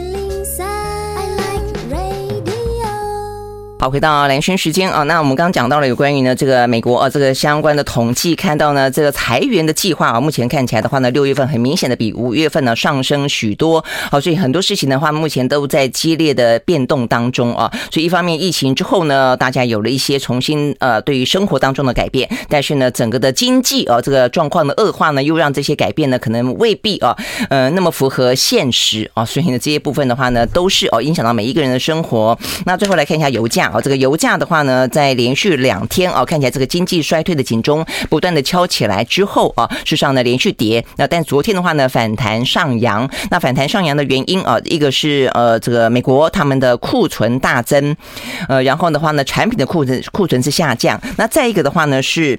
[3.81, 13.83] 好，回到蓝轩时间啊，那我们刚刚讲到了有关于呢这个美国啊这个相关的统计，看到呢这个裁员的计划啊，目前看起来的话呢，六月份很明显的比五月份呢上升许多。
[14.11, 17.73] 好，所以很多事情的话，目前都在激烈的变动当中啊。
[17.91, 27.17] 所以一方面疫情之后呢，大家有了一些重新呃对于生活当中的改变，但是呢整个的经济啊这个状况的恶化呢，又让这些改变呢可能未必啊
[27.49, 29.25] 呃那么符合现实啊。
[29.25, 32.39] 所以呢这些部分的话呢，都是哦影响到每一个人的生活。
[32.67, 33.70] 那最后来看一下油价。
[33.71, 40.85] 价哦，这个油价的话呢，在连续两天哦，看起来这个经济衰退的警钟不断的敲起来之后啊，事实上呢连续跌。
[40.97, 43.09] 那但昨天的话呢，反弹上扬。
[43.31, 47.97] 那反弹上扬的原因啊，一个是呃这个美国他们的库存大增，
[48.49, 51.01] 呃，然后的话呢，产品的库存库存是下降。
[51.17, 52.39] 那再一个的话呢是。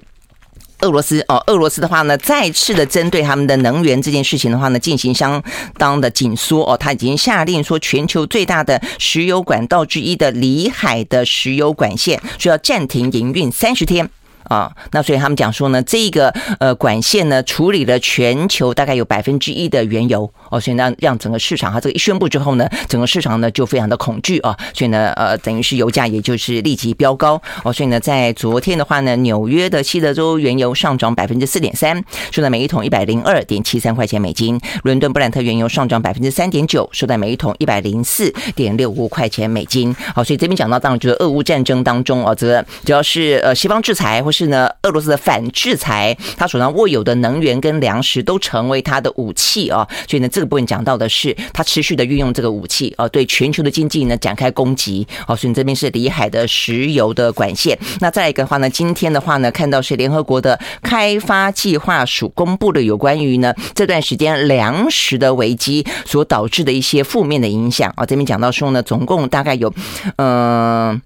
[0.81, 5.41] 俄罗斯哦，俄罗斯的话呢，再次的针对他们的能源这件事情的话呢，进行相
[5.77, 14.09] 当的紧缩哦，他已经下令说，全球最大的石油管道之一的里海的石油管线需要暂停营运三十天。
[14.45, 39.95] 啊，那所以他们讲说呢，这个呃管线呢处理了全球大概有百分之一的原油哦，所以呢让整个市场它这个一宣布之后呢，整个市场呢就非常的恐惧啊，所以呢呃等于是油价也就是立即飙高哦，所以呢在昨天的话呢，纽约的西德州原油上涨百分之四点三，收在每一桶一百零二点七三块钱美金；伦敦布兰特原油上涨百分之三点九，收在每一桶一百零四点六五块钱美金。
[40.13, 44.51] 好，所以这边讲到当然就是俄乌战争当中哦，这个主要是呃西方制裁或是。
[44.51, 55.07] 呢，俄罗斯的反制裁，他手上握有的能源跟粮食都成为他的武器啊，所以呢，这个部分讲到的是他持续的运用这个武器啊，对全球的经济呢展开攻击。
[55.25, 57.77] 好，所以这边是里海的石油的管线。
[57.99, 69.73] 那再一个的话呢，今天的话呢，看到是联合国的开发计划署公布的有关于呢这段时间粮食的危机所导致的一些负面的影响啊，这边讲到说呢，总共大概有
[70.17, 71.01] 嗯。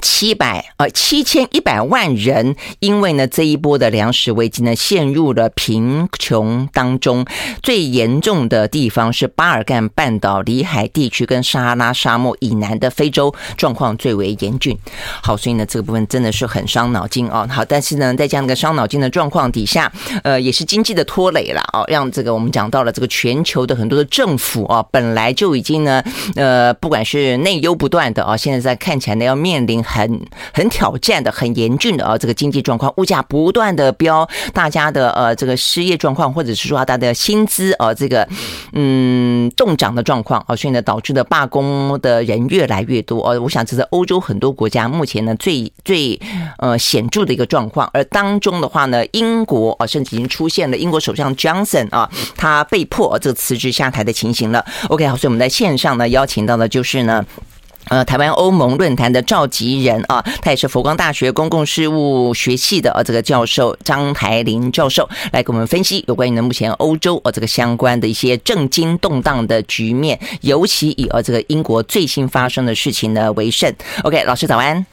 [0.00, 7.26] 七百呃七千一百万人，因为呢这一波的粮食危机呢，陷入了贫穷当中。
[7.62, 14.78] 最严重的地方是巴尔干半岛、里海地区跟撒哈拉沙漠以南的非洲，状况最为严峻。
[15.22, 17.46] 好，所以呢这个部分真的是很伤脑筋哦。
[17.50, 19.90] 好，但是呢在这样的伤脑筋的状况底下，
[20.22, 26.02] 呃也是经济的拖累了哦，让这个我们讲到了这个全球的很多的政府啊，本来就已经呢
[26.36, 29.82] 呃不管是内忧不断的啊，现在在看起来呢要面临。
[29.88, 30.20] 很
[30.52, 38.28] 很挑战的、很严峻的啊，这个经济状况，物价不断的飙，大家的呃这个失业状况，或者是说大家的薪资啊这个
[38.74, 43.40] 嗯冻涨的状况啊，所以呢导致的罢工的人越来越多哦。
[43.40, 46.20] 我想这是欧洲很多国家目前呢最最
[46.58, 54.62] 呃显著的一个状况，而当中的话呢，英国啊甚至已经出现了英国首相 Johnson 啊，他被迫这个辞职下台的情形了。
[54.88, 57.24] OK，好，所以我们在线上呢邀请到的就是呢。
[57.90, 73.74] 呃，台湾欧盟论坛的召集人啊，他也是佛光大学公共事务学系的啊这个教授张台林教授，来给我们分析有关于呢目前欧洲啊这个相关的一些政经动荡的局面，尤其以呃这个英国最新发生的事情呢为甚。
[74.02, 74.84] OK，老师早安。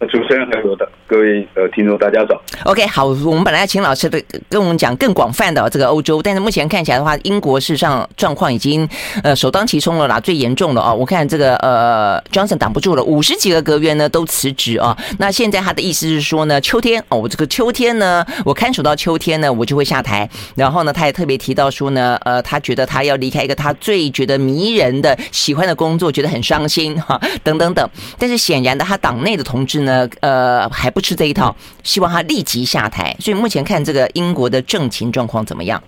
[0.00, 0.86] 主持人还有的。
[1.14, 2.42] 各位呃，听众大家早。
[2.64, 8.88] OK，好，我们本来要请老师的跟我们讲更广泛的这个欧洲，但是目前看起来的话，英国事实上状况已经
[9.22, 10.92] 呃首当其冲了啦，最严重了啊！
[10.92, 14.98] 我看这个呃，Johnson 挡不住了，五十几个阁员呢都辞职啊。
[15.20, 20.28] 那现在他的意思是说呢，秋天哦，我这个秋天呢，我看守到秋天呢，我就会下台。
[20.56, 27.88] 然后呢，他也特别提到说呢，呃，他觉得他要离开一个他最觉得迷人的、喜欢的工作，觉得很伤心哈，等等等。
[28.18, 30.90] 但是显然的，他党内的同志呢，呃，还。
[30.94, 33.14] 不吃这一套，希望他立即下台。
[33.20, 35.82] 所以目前看这个英国的政情状况怎么样？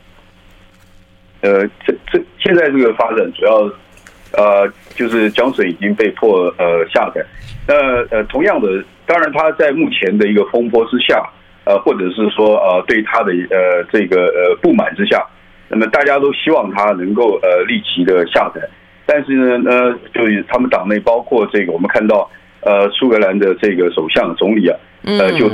[1.41, 3.55] 呃，这这现在这个发展主要
[4.33, 7.25] 呃，就是 Johnson 已经被迫呃下台。
[7.67, 7.75] 那
[8.15, 11.27] 呃，同样的，当然他在目前的一个风波之下，
[11.65, 15.25] 呃，或者是说呃，对他的呃这个呃不满之下，
[15.69, 18.61] 那么大家都希望他能够呃立即的下台。
[19.07, 22.31] 但是呢，呃，就他们党内包括这个，我们看到。
[22.63, 24.77] 呃，苏格兰的这个首相总理啊，
[25.07, 25.49] 呃，就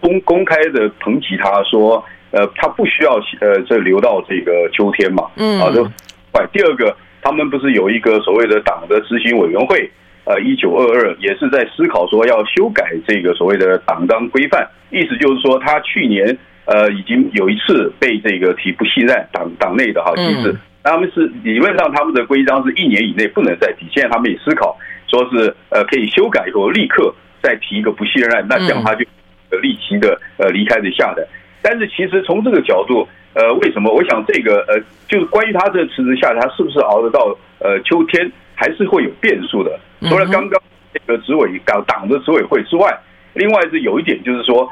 [0.00, 5.82] 公公开的抨击他说，呃，他不需要呃，这留到这个秋天嘛，嗯，啊，这
[6.30, 6.46] 快。
[6.52, 9.90] 第二个，他们不是有一个所谓的党的执行委员会，
[10.24, 24.76] 呃，一九二二也是在思考说要修改这个所谓的党章规范，意思就是说，他去年呃已经有一次被这个提不信任党党内的哈机制，他们是理论上他们的规章是一年以内不能再提，现在他们也思考。
[25.06, 29.04] 说是呃可以修改以后立刻再提一个不信任，那这样他就
[29.60, 31.22] 立即的呃离开的下台。
[31.60, 33.92] 但是其实从这个角度，呃，为什么？
[33.92, 39.78] 我想这个呃，就是关于他这辞职下台，他是不是熬得到呃秋天，还是会有变数的。
[40.08, 40.58] 除了刚刚
[40.92, 42.98] 这个执委党党的执委会之外，
[43.34, 44.68] 另外是有一点就是说，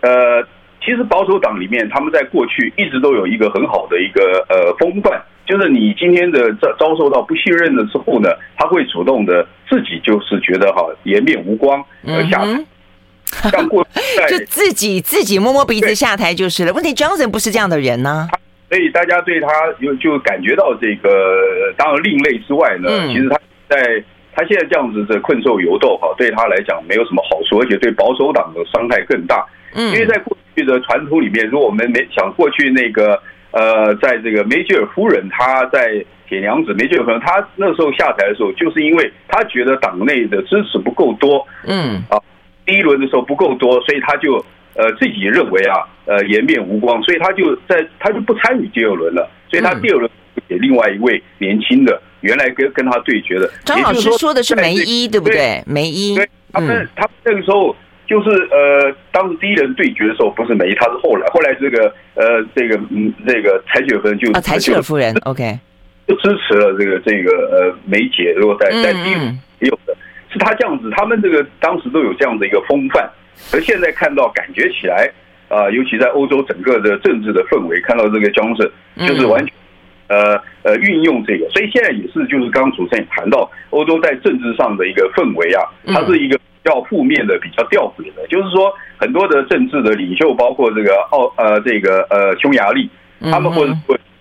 [0.00, 0.42] 呃，
[0.84, 5.22] 其实保守党里面他们在过去一直都有一个很好的一个呃风范。
[5.52, 12.64] 就是你今天的遭遭受到不信任了之后呢，他会主动的自己就是觉得哈颜面无光而下台，
[13.50, 13.86] 像过
[14.30, 16.72] 就自己自己摸摸鼻子下台就是了。
[16.72, 18.26] 问题 Johnson 不是这样的人呢，
[18.70, 23.38] 所以大家对他就就感觉到这个当然另类之外呢，其实他
[23.68, 24.02] 在
[24.34, 29.44] 他现在这样子的困兽犹斗哈，对他来讲没有什么好处，而且对保守党的伤害更大。
[29.74, 42.18] 嗯，因为在过去的传统里面，如果我们没想过去那个呃，在这个梅吉尔夫人她在铁娘子梅吉尔夫人她那时候下台的时候，就是因为她觉得党内的支持不够多，嗯啊，
[42.66, 50.10] 第一轮的时候不够多，所以她就呃自己认为啊，呃颜面无光，所以她就在她就不参与第二轮了，所以她第二轮
[50.48, 52.00] 给另外一位年轻的。
[52.22, 55.60] 原来跟跟她对决的张老师说的是梅伊，对不对？
[55.66, 57.74] 梅伊，对，他们他们那个时候
[58.12, 65.58] 就是呃，当时第一轮对决的时候不是梅伊，他是后来后来这个呃这个嗯这个柴契尔夫人就啊柴契尔夫人，OK，
[66.06, 69.96] 就支持了这个这个呃梅姐，如果在在第一轮也有的。
[70.30, 73.08] 是他这样子，他们这个当时都有这样的一个风范，
[73.52, 75.10] 而现在看到感觉起来
[75.48, 78.70] 啊，尤其在欧洲整个的政治的氛围，看到这个江胜
[79.06, 79.54] 就是完全。
[80.08, 88.26] 呃呃，运用这个，所以现在也是，就是刚刚主持人也谈到，欧洲在政治上的一个氛围啊，它是一个比较负面的、比较吊诡的。
[88.28, 92.88] 就是说，很多的政治的领袖，包括这个奥呃这个呃匈牙利，
[93.30, 93.74] 他们或者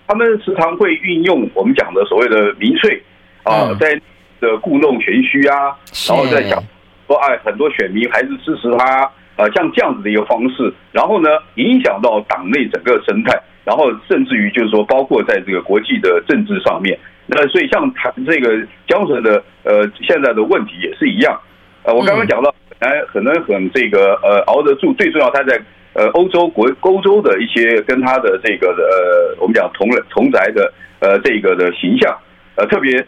[0.07, 3.01] 他们时常会运用我们讲的所谓的民粹
[3.43, 3.93] 啊，在
[4.39, 5.75] 的故弄玄虚啊，
[6.07, 6.61] 然后再讲
[7.07, 13.39] 说哎，很多选民还是支持他呃，像这样子的一个方式，然后呢，影响到党内整个生态。
[13.63, 21.39] 然后甚至于就是说，包括在这个国际的政治上面，那所以像谈这个江泽的呃现在的问题也是一样，
[21.83, 25.59] 呃，我刚刚讲到，哎，可能很这个呃熬得住，最重要他在
[25.93, 32.17] 呃欧洲国欧洲的一些跟他的这个呃我们讲同人同宅的呃这个的形象，
[32.55, 33.05] 呃特别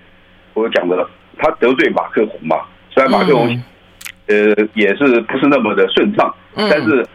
[0.54, 1.08] 我讲的
[1.38, 2.58] 他得罪马克宏嘛，
[2.90, 3.48] 虽然马克宏
[4.28, 4.36] 呃
[4.74, 7.06] 也是不是那么的顺畅，但是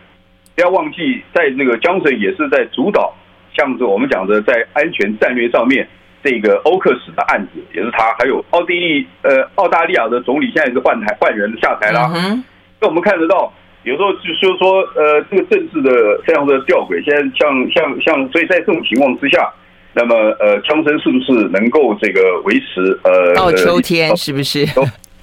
[0.54, 3.14] 不要忘记在这个江水也是在主导。
[3.56, 5.88] 像是我们讲的，在安全战略上面，
[6.28, 12.12] 这个欧克斯的案子也是他，还有奥地利呃澳大利亚的总理现在是换台换人下台了。
[12.14, 12.44] 嗯，
[12.78, 13.50] 那我们看得到，
[13.84, 17.02] 有时候就是说呃这个政治的非常的吊诡。
[17.02, 19.50] 现在像像像，所以在这种情况之下，
[19.94, 24.66] 那么呃枪声是不是能够这个维持呃到秋天是不是？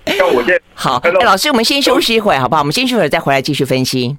[0.05, 2.61] 像我现在好，哎，老师，我们先休息一会儿，好不好？
[2.61, 4.17] 我们先休息一会儿再回来继续分析。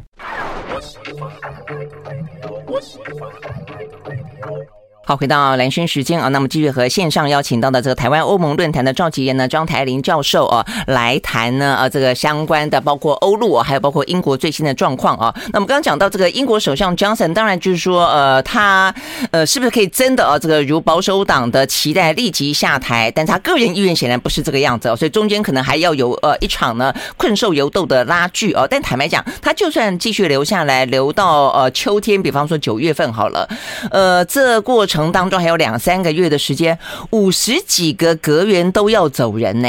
[5.08, 15.32] 好，回到蓝轩时间啊，那么继续和线上邀请到的这个台湾欧盟论坛的召集人呢，庄台林教授啊，来谈呢啊这个相关的，包括欧陆，还有包括英国最新的状况啊。
[15.52, 18.92] 那么刚刚讲到这个英国首相 Johnson，当然就是说呃他
[19.30, 23.08] 呃是不是可以真的啊这个如保守党的期待立即下台？
[23.14, 28.66] 但他个人意愿显然不是这个样子哦，所以中间可能还要有呃一场呢困兽犹斗的拉锯哦。
[28.68, 33.48] 但坦白讲，他就算继续留下来，留到呃秋天，比方说九月份好了，
[33.92, 34.95] 呃这过程。
[34.96, 36.78] 城当中还有两三个月的时间，
[37.10, 39.68] 五十几个阁员都要走人呢。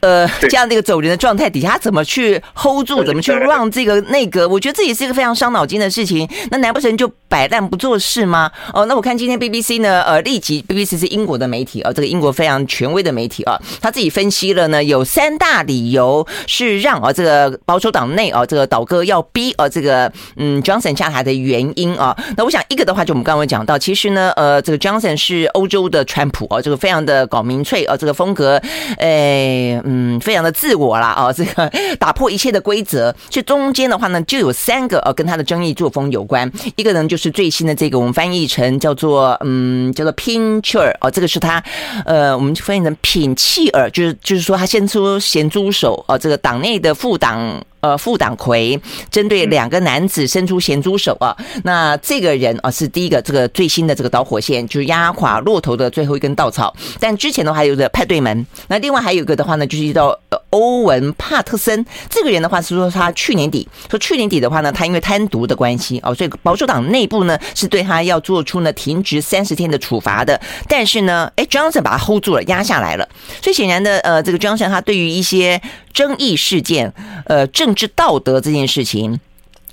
[0.00, 3.02] 呃，这样的一个走人的状态底下，他怎么去 hold 住？
[3.02, 4.46] 怎么去让这个内阁？
[4.48, 6.28] 我觉得这也是一个非常伤脑筋的事情。
[6.50, 8.50] 那难不成就摆烂不做事吗？
[8.72, 22.16] 哦，那我看今天 BBC 呢，呃，立即 BBC 是英国的媒体啊，这个英国非常权威的媒体啊，他自己分析了呢，有三大理由是让啊这个保守党内啊这个倒戈要逼啊这个嗯 Johnson 下台的原因啊。
[22.36, 28.60] 那我想一个的话，就我们刚刚讲到，其实呢，呃，这个 Johnson 是欧洲的川普啊，这个非常的搞民粹啊，这个风格，
[28.98, 29.82] 哎。
[29.86, 33.14] 嗯，非常的自我啦，啊， 这个打破一切的规则。
[33.30, 36.50] 这中间的话呢，就有三个呃，跟他的争议作风有关。
[36.74, 41.62] 一个呢，就是最新的这个，我们翻译成叫做嗯，叫做 Pincher 哦，这个是他
[42.04, 47.64] 呃，我们翻译成品契尔，就是就是说他先出咸猪手哦，这个党内的副党。
[47.80, 56.74] 呃，副党魁针对两个男子伸出咸猪手啊，那这个人啊是第一个，这个最新的这个导火线，就是压垮骆驼的最后一根稻草。
[56.98, 60.18] 但之前的话还有个派对门，那另外还有一个的话呢，就是一到
[60.50, 70.40] 欧文帕特森这个人的话是说他去年底说去年底的话呢，他因为贪渎的关系哦，所以保守党内部呢是对他要做出呢停职三十天的处罚的。
[70.68, 73.08] 但是呢，哎，Johnson 把他 hold 住了，压下来了。
[73.42, 75.60] 所以显然的，呃，这个 Johnson 他对于一些
[75.92, 76.92] 争议事件，
[77.26, 79.18] 呃，政治道德这件事情，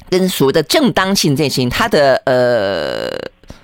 [0.10, 3.10] 跟所谓的正当性这件事情，他的呃，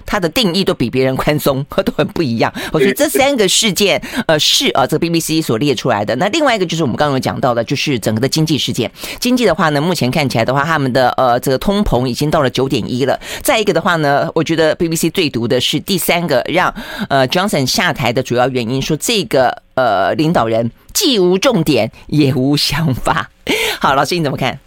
[0.06, 2.52] 他的定义都比别人宽松， 都很不一样。
[2.72, 6.16] 我觉得这三个事件，呃，是啊，这个 BBC 所列出来的。
[6.16, 8.92] 那另外一个就是我们刚刚有讲到的，就是整个的经济事件。
[9.20, 13.20] 经济的话呢，目前看起来的话，他们的呃，这个通膨已经到了九点一了。
[13.42, 16.74] 再一个的话呢，我觉得 BBC 最毒的是第三个让
[17.10, 19.64] 呃 Johnson 下台的主要原因，说这个。
[19.76, 23.30] 呃，领导人既无重点也无想法。
[23.80, 24.60] 好，老师你怎么看？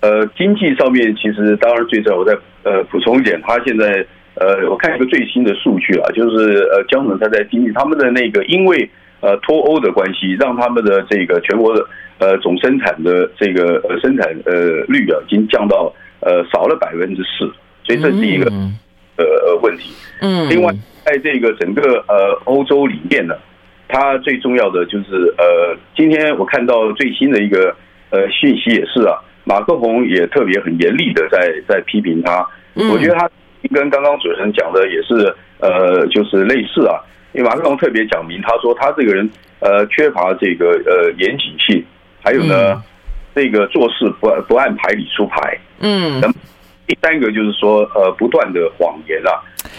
[0.00, 2.18] 呃，经济上面其实当然最重要。
[2.18, 2.32] 我再
[2.62, 4.04] 呃补充一点，他现在
[4.34, 8.88] 呃，我看一个最新的数据啊，就是呃，江总他在经济他们的那个，因为
[9.20, 11.86] 呃脱欧的关系，让他们的这个全国的
[12.18, 17.52] 呃总生产的这个呃生产呃率啊，已经降到呃少了百分之四，
[17.84, 18.50] 所以这是一个
[19.16, 19.92] 呃问题。
[20.20, 20.72] 嗯，另外
[21.04, 23.34] 在这个整个呃欧洲里面呢，
[23.88, 27.74] 它最重要的就是呃，今天我看到最新的一个
[28.10, 29.18] 呃讯息也是啊，
[29.50, 32.46] 马克宏也特别很严厉的在在批评他，
[32.92, 33.28] 我觉得他。
[33.72, 36.96] 跟刚刚主持人讲的也是，呃，就是类似啊。
[37.32, 39.28] 因为马克龙特别讲明，他说他这个人
[39.60, 41.84] 呃缺乏这个呃严谨性，
[42.24, 42.82] 还有呢，
[43.34, 45.58] 这个做事不不按牌理出牌。
[45.80, 46.22] 嗯。
[46.86, 49.30] 第三个就是说呃不断的谎言啊。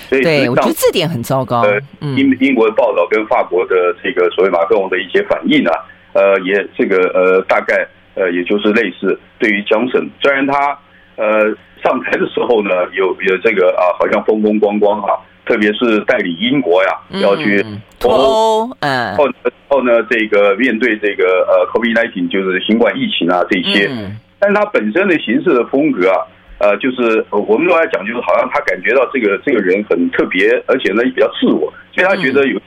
[0.08, 1.62] 所以对，我觉得这点很糟糕。
[1.62, 1.82] 呃，
[2.16, 5.74] 英英国的报道跟法国的这个所谓马克龙的一些反应啊，
[6.14, 7.84] 呃，也这个呃大概
[8.16, 9.20] 呃也就是类似。
[9.40, 10.78] 对于江省，虽然他
[11.16, 11.56] 呃。
[11.84, 16.90] 上台的时候呢，有有这个啊，好像风风光光哈，特别是代理英国呀，
[17.24, 17.66] 要去
[18.00, 19.28] 脱欧，嗯，后
[19.68, 23.90] 后呢，这个面对这个呃，COVID-19 就是新冠疫情啊这些，
[24.38, 26.22] 但是他本身的行事的风格啊，
[26.60, 32.62] 呃，就是我们都来讲，就是好像他感觉到这个这个人很特别，而且呢也比较自我，所以他觉得有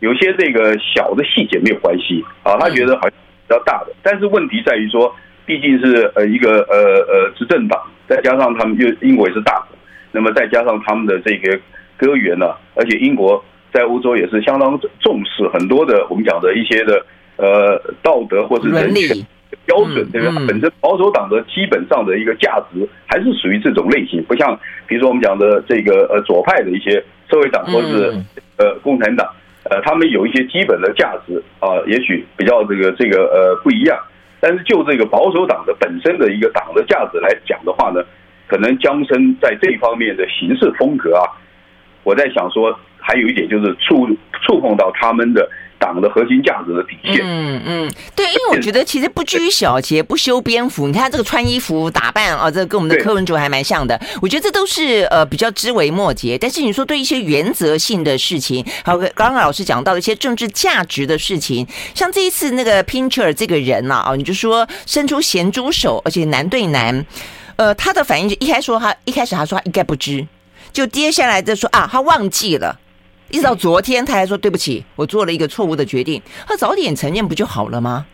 [0.00, 3.12] 有些这个小的细节没有关系啊，他觉得好像
[3.46, 6.76] 比较大的，但是问题在于说，毕竟是呃一个呃
[7.08, 7.80] 呃执政党。
[8.08, 9.76] 再加上他们又英国也是大国，
[10.12, 11.58] 那么再加上他们的这个
[11.96, 17.04] 歌源呢，而且英国在欧洲也是相当重视很多的我们讲的一些的
[17.36, 19.26] 呃道德或者人权
[19.64, 20.40] 标准，对吧？
[20.46, 28.22] 本身保守党的基本上的一个价值还是属于这种类型，不像比如说我们讲的这个呃左派的一些社会党或者是
[28.58, 29.28] 呃共产党，
[29.70, 33.98] 呃他们有一些基本的价值啊，也许比较这个这个呃不一样。
[34.40, 38.02] 但是就这个保守党的本身的一个党的价值来讲的话呢，
[38.46, 41.24] 可能江森在这方面的行事风格啊，
[42.04, 44.06] 我在想说，还有一点就是触
[44.42, 45.48] 触碰到他们的。
[45.78, 47.20] 党的核心价值的体现。
[47.22, 50.86] 嗯嗯，对，因为我觉得其实不拘小节，不修边幅。
[50.88, 54.00] 你看这个穿衣服打扮啊，这个跟我们的柯文哲还蛮像的。
[54.20, 56.38] 我觉得这都是呃比较枝微末节。
[56.38, 67.04] 但是你说对一些原则性的事情，还有刚刚老师讲到的一些政治价值的事情，像这一次那个 Pincher 这个人呐啊，你就说伸出咸猪手，而且男对男，
[67.56, 70.26] 呃，他的反应就一开始说他一开始他说他应该不知，
[70.72, 72.78] 就接下来就说啊他忘记了。
[73.30, 76.22] 一直到昨天，他还说对不起，我做了一个错误的决定。
[76.46, 78.06] 他早点承认不就好了吗？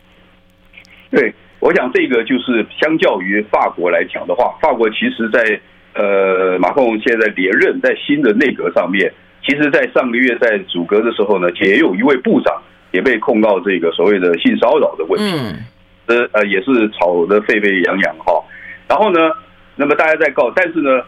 [1.10, 5.60] 对，我想这个就是相较于法国来讲的话，法国其实在
[5.94, 9.12] 呃马克龙现在连任在新的内阁上面，
[9.46, 15.64] 其实，在上个月在组阁的时候呢，也有一位部长也被控告这个所谓的性骚扰的问题，嗯，
[16.06, 18.42] 呃呃也是吵得沸沸扬扬哈。
[18.88, 19.20] 然后呢，
[19.76, 21.02] 那么大家在告，但是呢，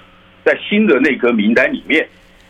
[0.44, 2.06] 在新的内阁名单里面。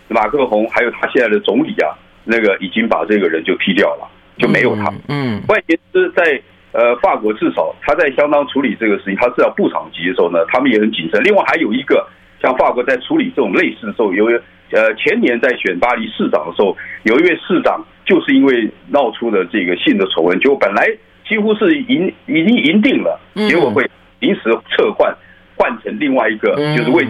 [0.08, 4.92] 马克宏还有他现在的总理啊，那个已经把这个人就批掉了，就没有他。
[5.08, 6.40] 嗯，换言之，在
[6.72, 11.22] 呃法国至少他在相当处理这个事情，他至少部长级的时候呢，他们也很谨慎。
[11.22, 12.06] 另外还有一个，
[12.42, 14.26] 像法国在处理这种类似的时候，有
[14.70, 20.86] 呃前年在选巴黎市长的时候，有一位市长就是因为闹出了这个性的丑闻，就本来
[21.26, 23.88] 几乎是赢已经赢定了，结果会
[24.20, 25.14] 临时撤换，
[25.56, 27.06] 换成另外一个就是为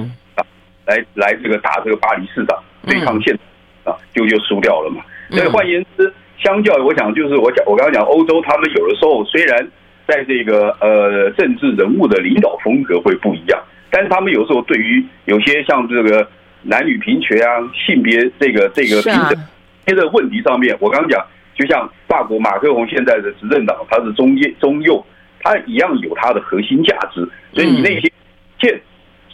[0.87, 2.57] 来来这个打这个巴黎市长。
[2.87, 3.39] 对抗线
[3.85, 5.03] 啊，就就输掉了嘛。
[5.31, 9.69] 所以换言之，相较我想就是我讲我刚刚讲欧洲，他们有的时候虽然
[10.07, 13.59] 在这个呃政治人物的领导风格会不一样，
[13.91, 16.29] 但是他们有时候对于有些像这个
[16.63, 19.39] 男女平权啊、性别这个这个平等
[19.87, 21.25] 这个问题上面，我刚刚讲，
[21.55, 25.05] 就像法国马克龙现在的执政党，他是中间中右，
[25.41, 27.27] 他一样有他的核心价值。
[27.53, 28.13] 所以你那些
[28.61, 28.81] 现。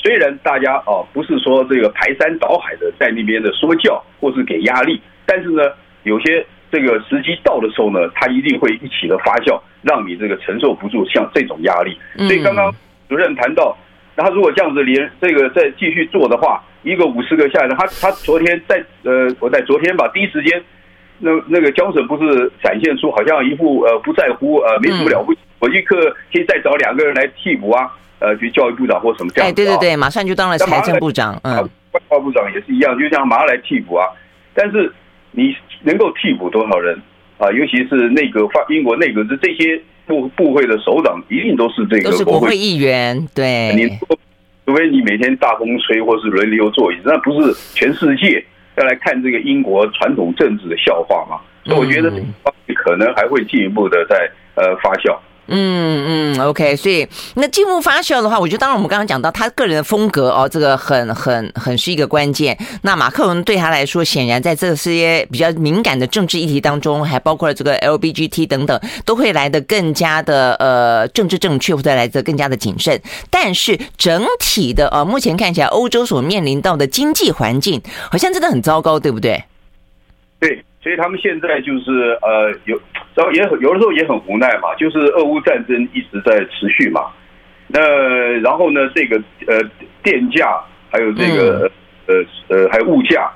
[0.03, 5.63] 虽然大家啊不是说这个排山倒海的在那边的说教或是给压力，但是呢，
[6.05, 11.99] 有些这个时机到的时候呢，它一定会一起的发酵，让你这个承受不住像这种压力。
[12.17, 12.75] 所以刚刚
[13.09, 13.77] 主任谈到，
[14.17, 20.63] 他如果这样子连这个再继续做的话，一个五十个下来，他他昨天在呃我在昨天吧第一时间，
[21.19, 25.97] 那那个江省不是展现出好像一副呃不在乎呃没什么了不起，我立刻
[26.33, 27.91] 可以再找两个人来替补啊。
[28.21, 31.57] 呃，去教育部长或什么这样子，哎，对对对，马上就当了财政部长，嗯，
[31.93, 34.07] 外交部长也是一样，就这样马上来替补啊。
[34.55, 34.93] 但是
[35.33, 37.01] 你能够替补多少人
[37.39, 37.51] 啊？
[37.53, 43.75] 尤其是内阁发英国内阁是这些部部会的首长，一定都是这个都是国会议员，对。
[43.75, 43.89] 你
[44.67, 48.45] 除非你每天大风吹或是轮流坐椅子，那不是全世界
[48.77, 51.41] 要来看这个英国传统政治的笑话吗？
[51.65, 52.11] 所以我觉得
[52.75, 55.19] 可能还会进一步的在呃发酵。
[55.47, 62.57] 嗯嗯，OK，所以那进入发酵的话，我觉得当然我们刚刚讲到他个人的风格哦，这个很很很是一个关键。
[62.83, 73.01] 那马克龙对他来说，显然在这些比较敏感的政治议题当中，还包括了这个 LBGT 等等，都会来得更加的呃政治正确，或者来得更加的谨慎。
[73.29, 79.43] 但是整体的呃，目前看起来欧洲所面临到的经济环境，好像真的很糟糕，对不对？
[80.39, 82.81] 对，所以他们现在就是呃有。
[83.13, 87.07] 然后也很有的时候也很无奈嘛，就是俄乌战争一直在持续嘛。
[87.67, 87.81] 那
[88.39, 89.61] 然后呢，这个呃
[90.01, 90.63] 电价
[90.93, 91.69] 还有这个
[92.07, 92.15] 呃
[92.49, 93.29] 呃还有物价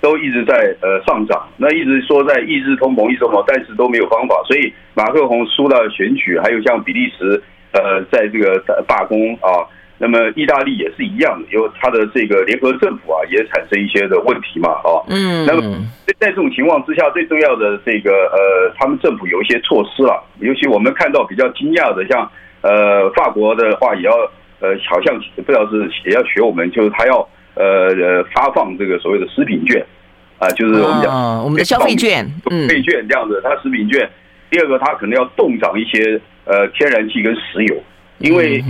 [0.00, 1.46] 都一直在呃上涨。
[1.58, 4.42] 那一直说在抑制通膨，抑制通膨，但是都没有方法。
[4.46, 7.40] 所以马克宏输了选举，还有像比利时
[7.72, 9.68] 呃在这个罢工啊。
[10.00, 15.60] 那么意大利也是一样，因为它的这个联合政府啊，也产生一些的问题嘛，啊，嗯，那么
[16.06, 22.30] 在这种情况之下，最重要的这个呃，他们政府有一些措施了，尤其我们看到比较惊讶的，像
[22.60, 24.12] 呃法国的话，也要
[24.60, 29.84] 呃，好像不知道是也要学我们，就是他要呃呃发放这个所谓的食品券
[30.38, 34.08] 啊，就是我们讲我们的消费券，消费券这样子，他食品券。
[34.48, 37.76] 第二个，他可能要动涨一些呃天然气跟石油，
[38.18, 38.62] 因为。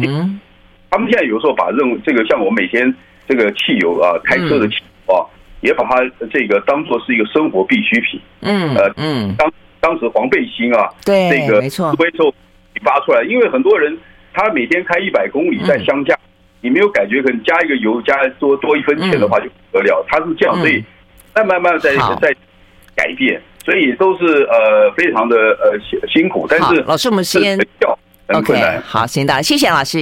[0.91, 2.95] 他们现在有时候把任这个像我每天
[3.29, 4.77] 这个汽油啊，开车的汽
[5.07, 5.21] 油啊，
[5.61, 5.97] 也把它
[6.33, 8.21] 这个当做是一个生活必需品。
[8.41, 12.33] 嗯，呃，嗯，当当时黄背心啊，对，这个没错，所以说
[12.83, 13.97] 发出来，因为很多人
[14.33, 16.19] 他每天开一百公里在乡下，
[16.61, 20.05] 你没有感觉，可能加一个油加多多一分钱的话就不得了。
[20.09, 20.85] 他是这样，所以
[21.35, 22.35] 慢慢慢在在
[22.97, 26.47] 改变，所以都是呃非常的呃辛辛苦。
[26.51, 27.59] 但是老师，我们先
[28.31, 29.97] OK，好，行的，谢谢老师。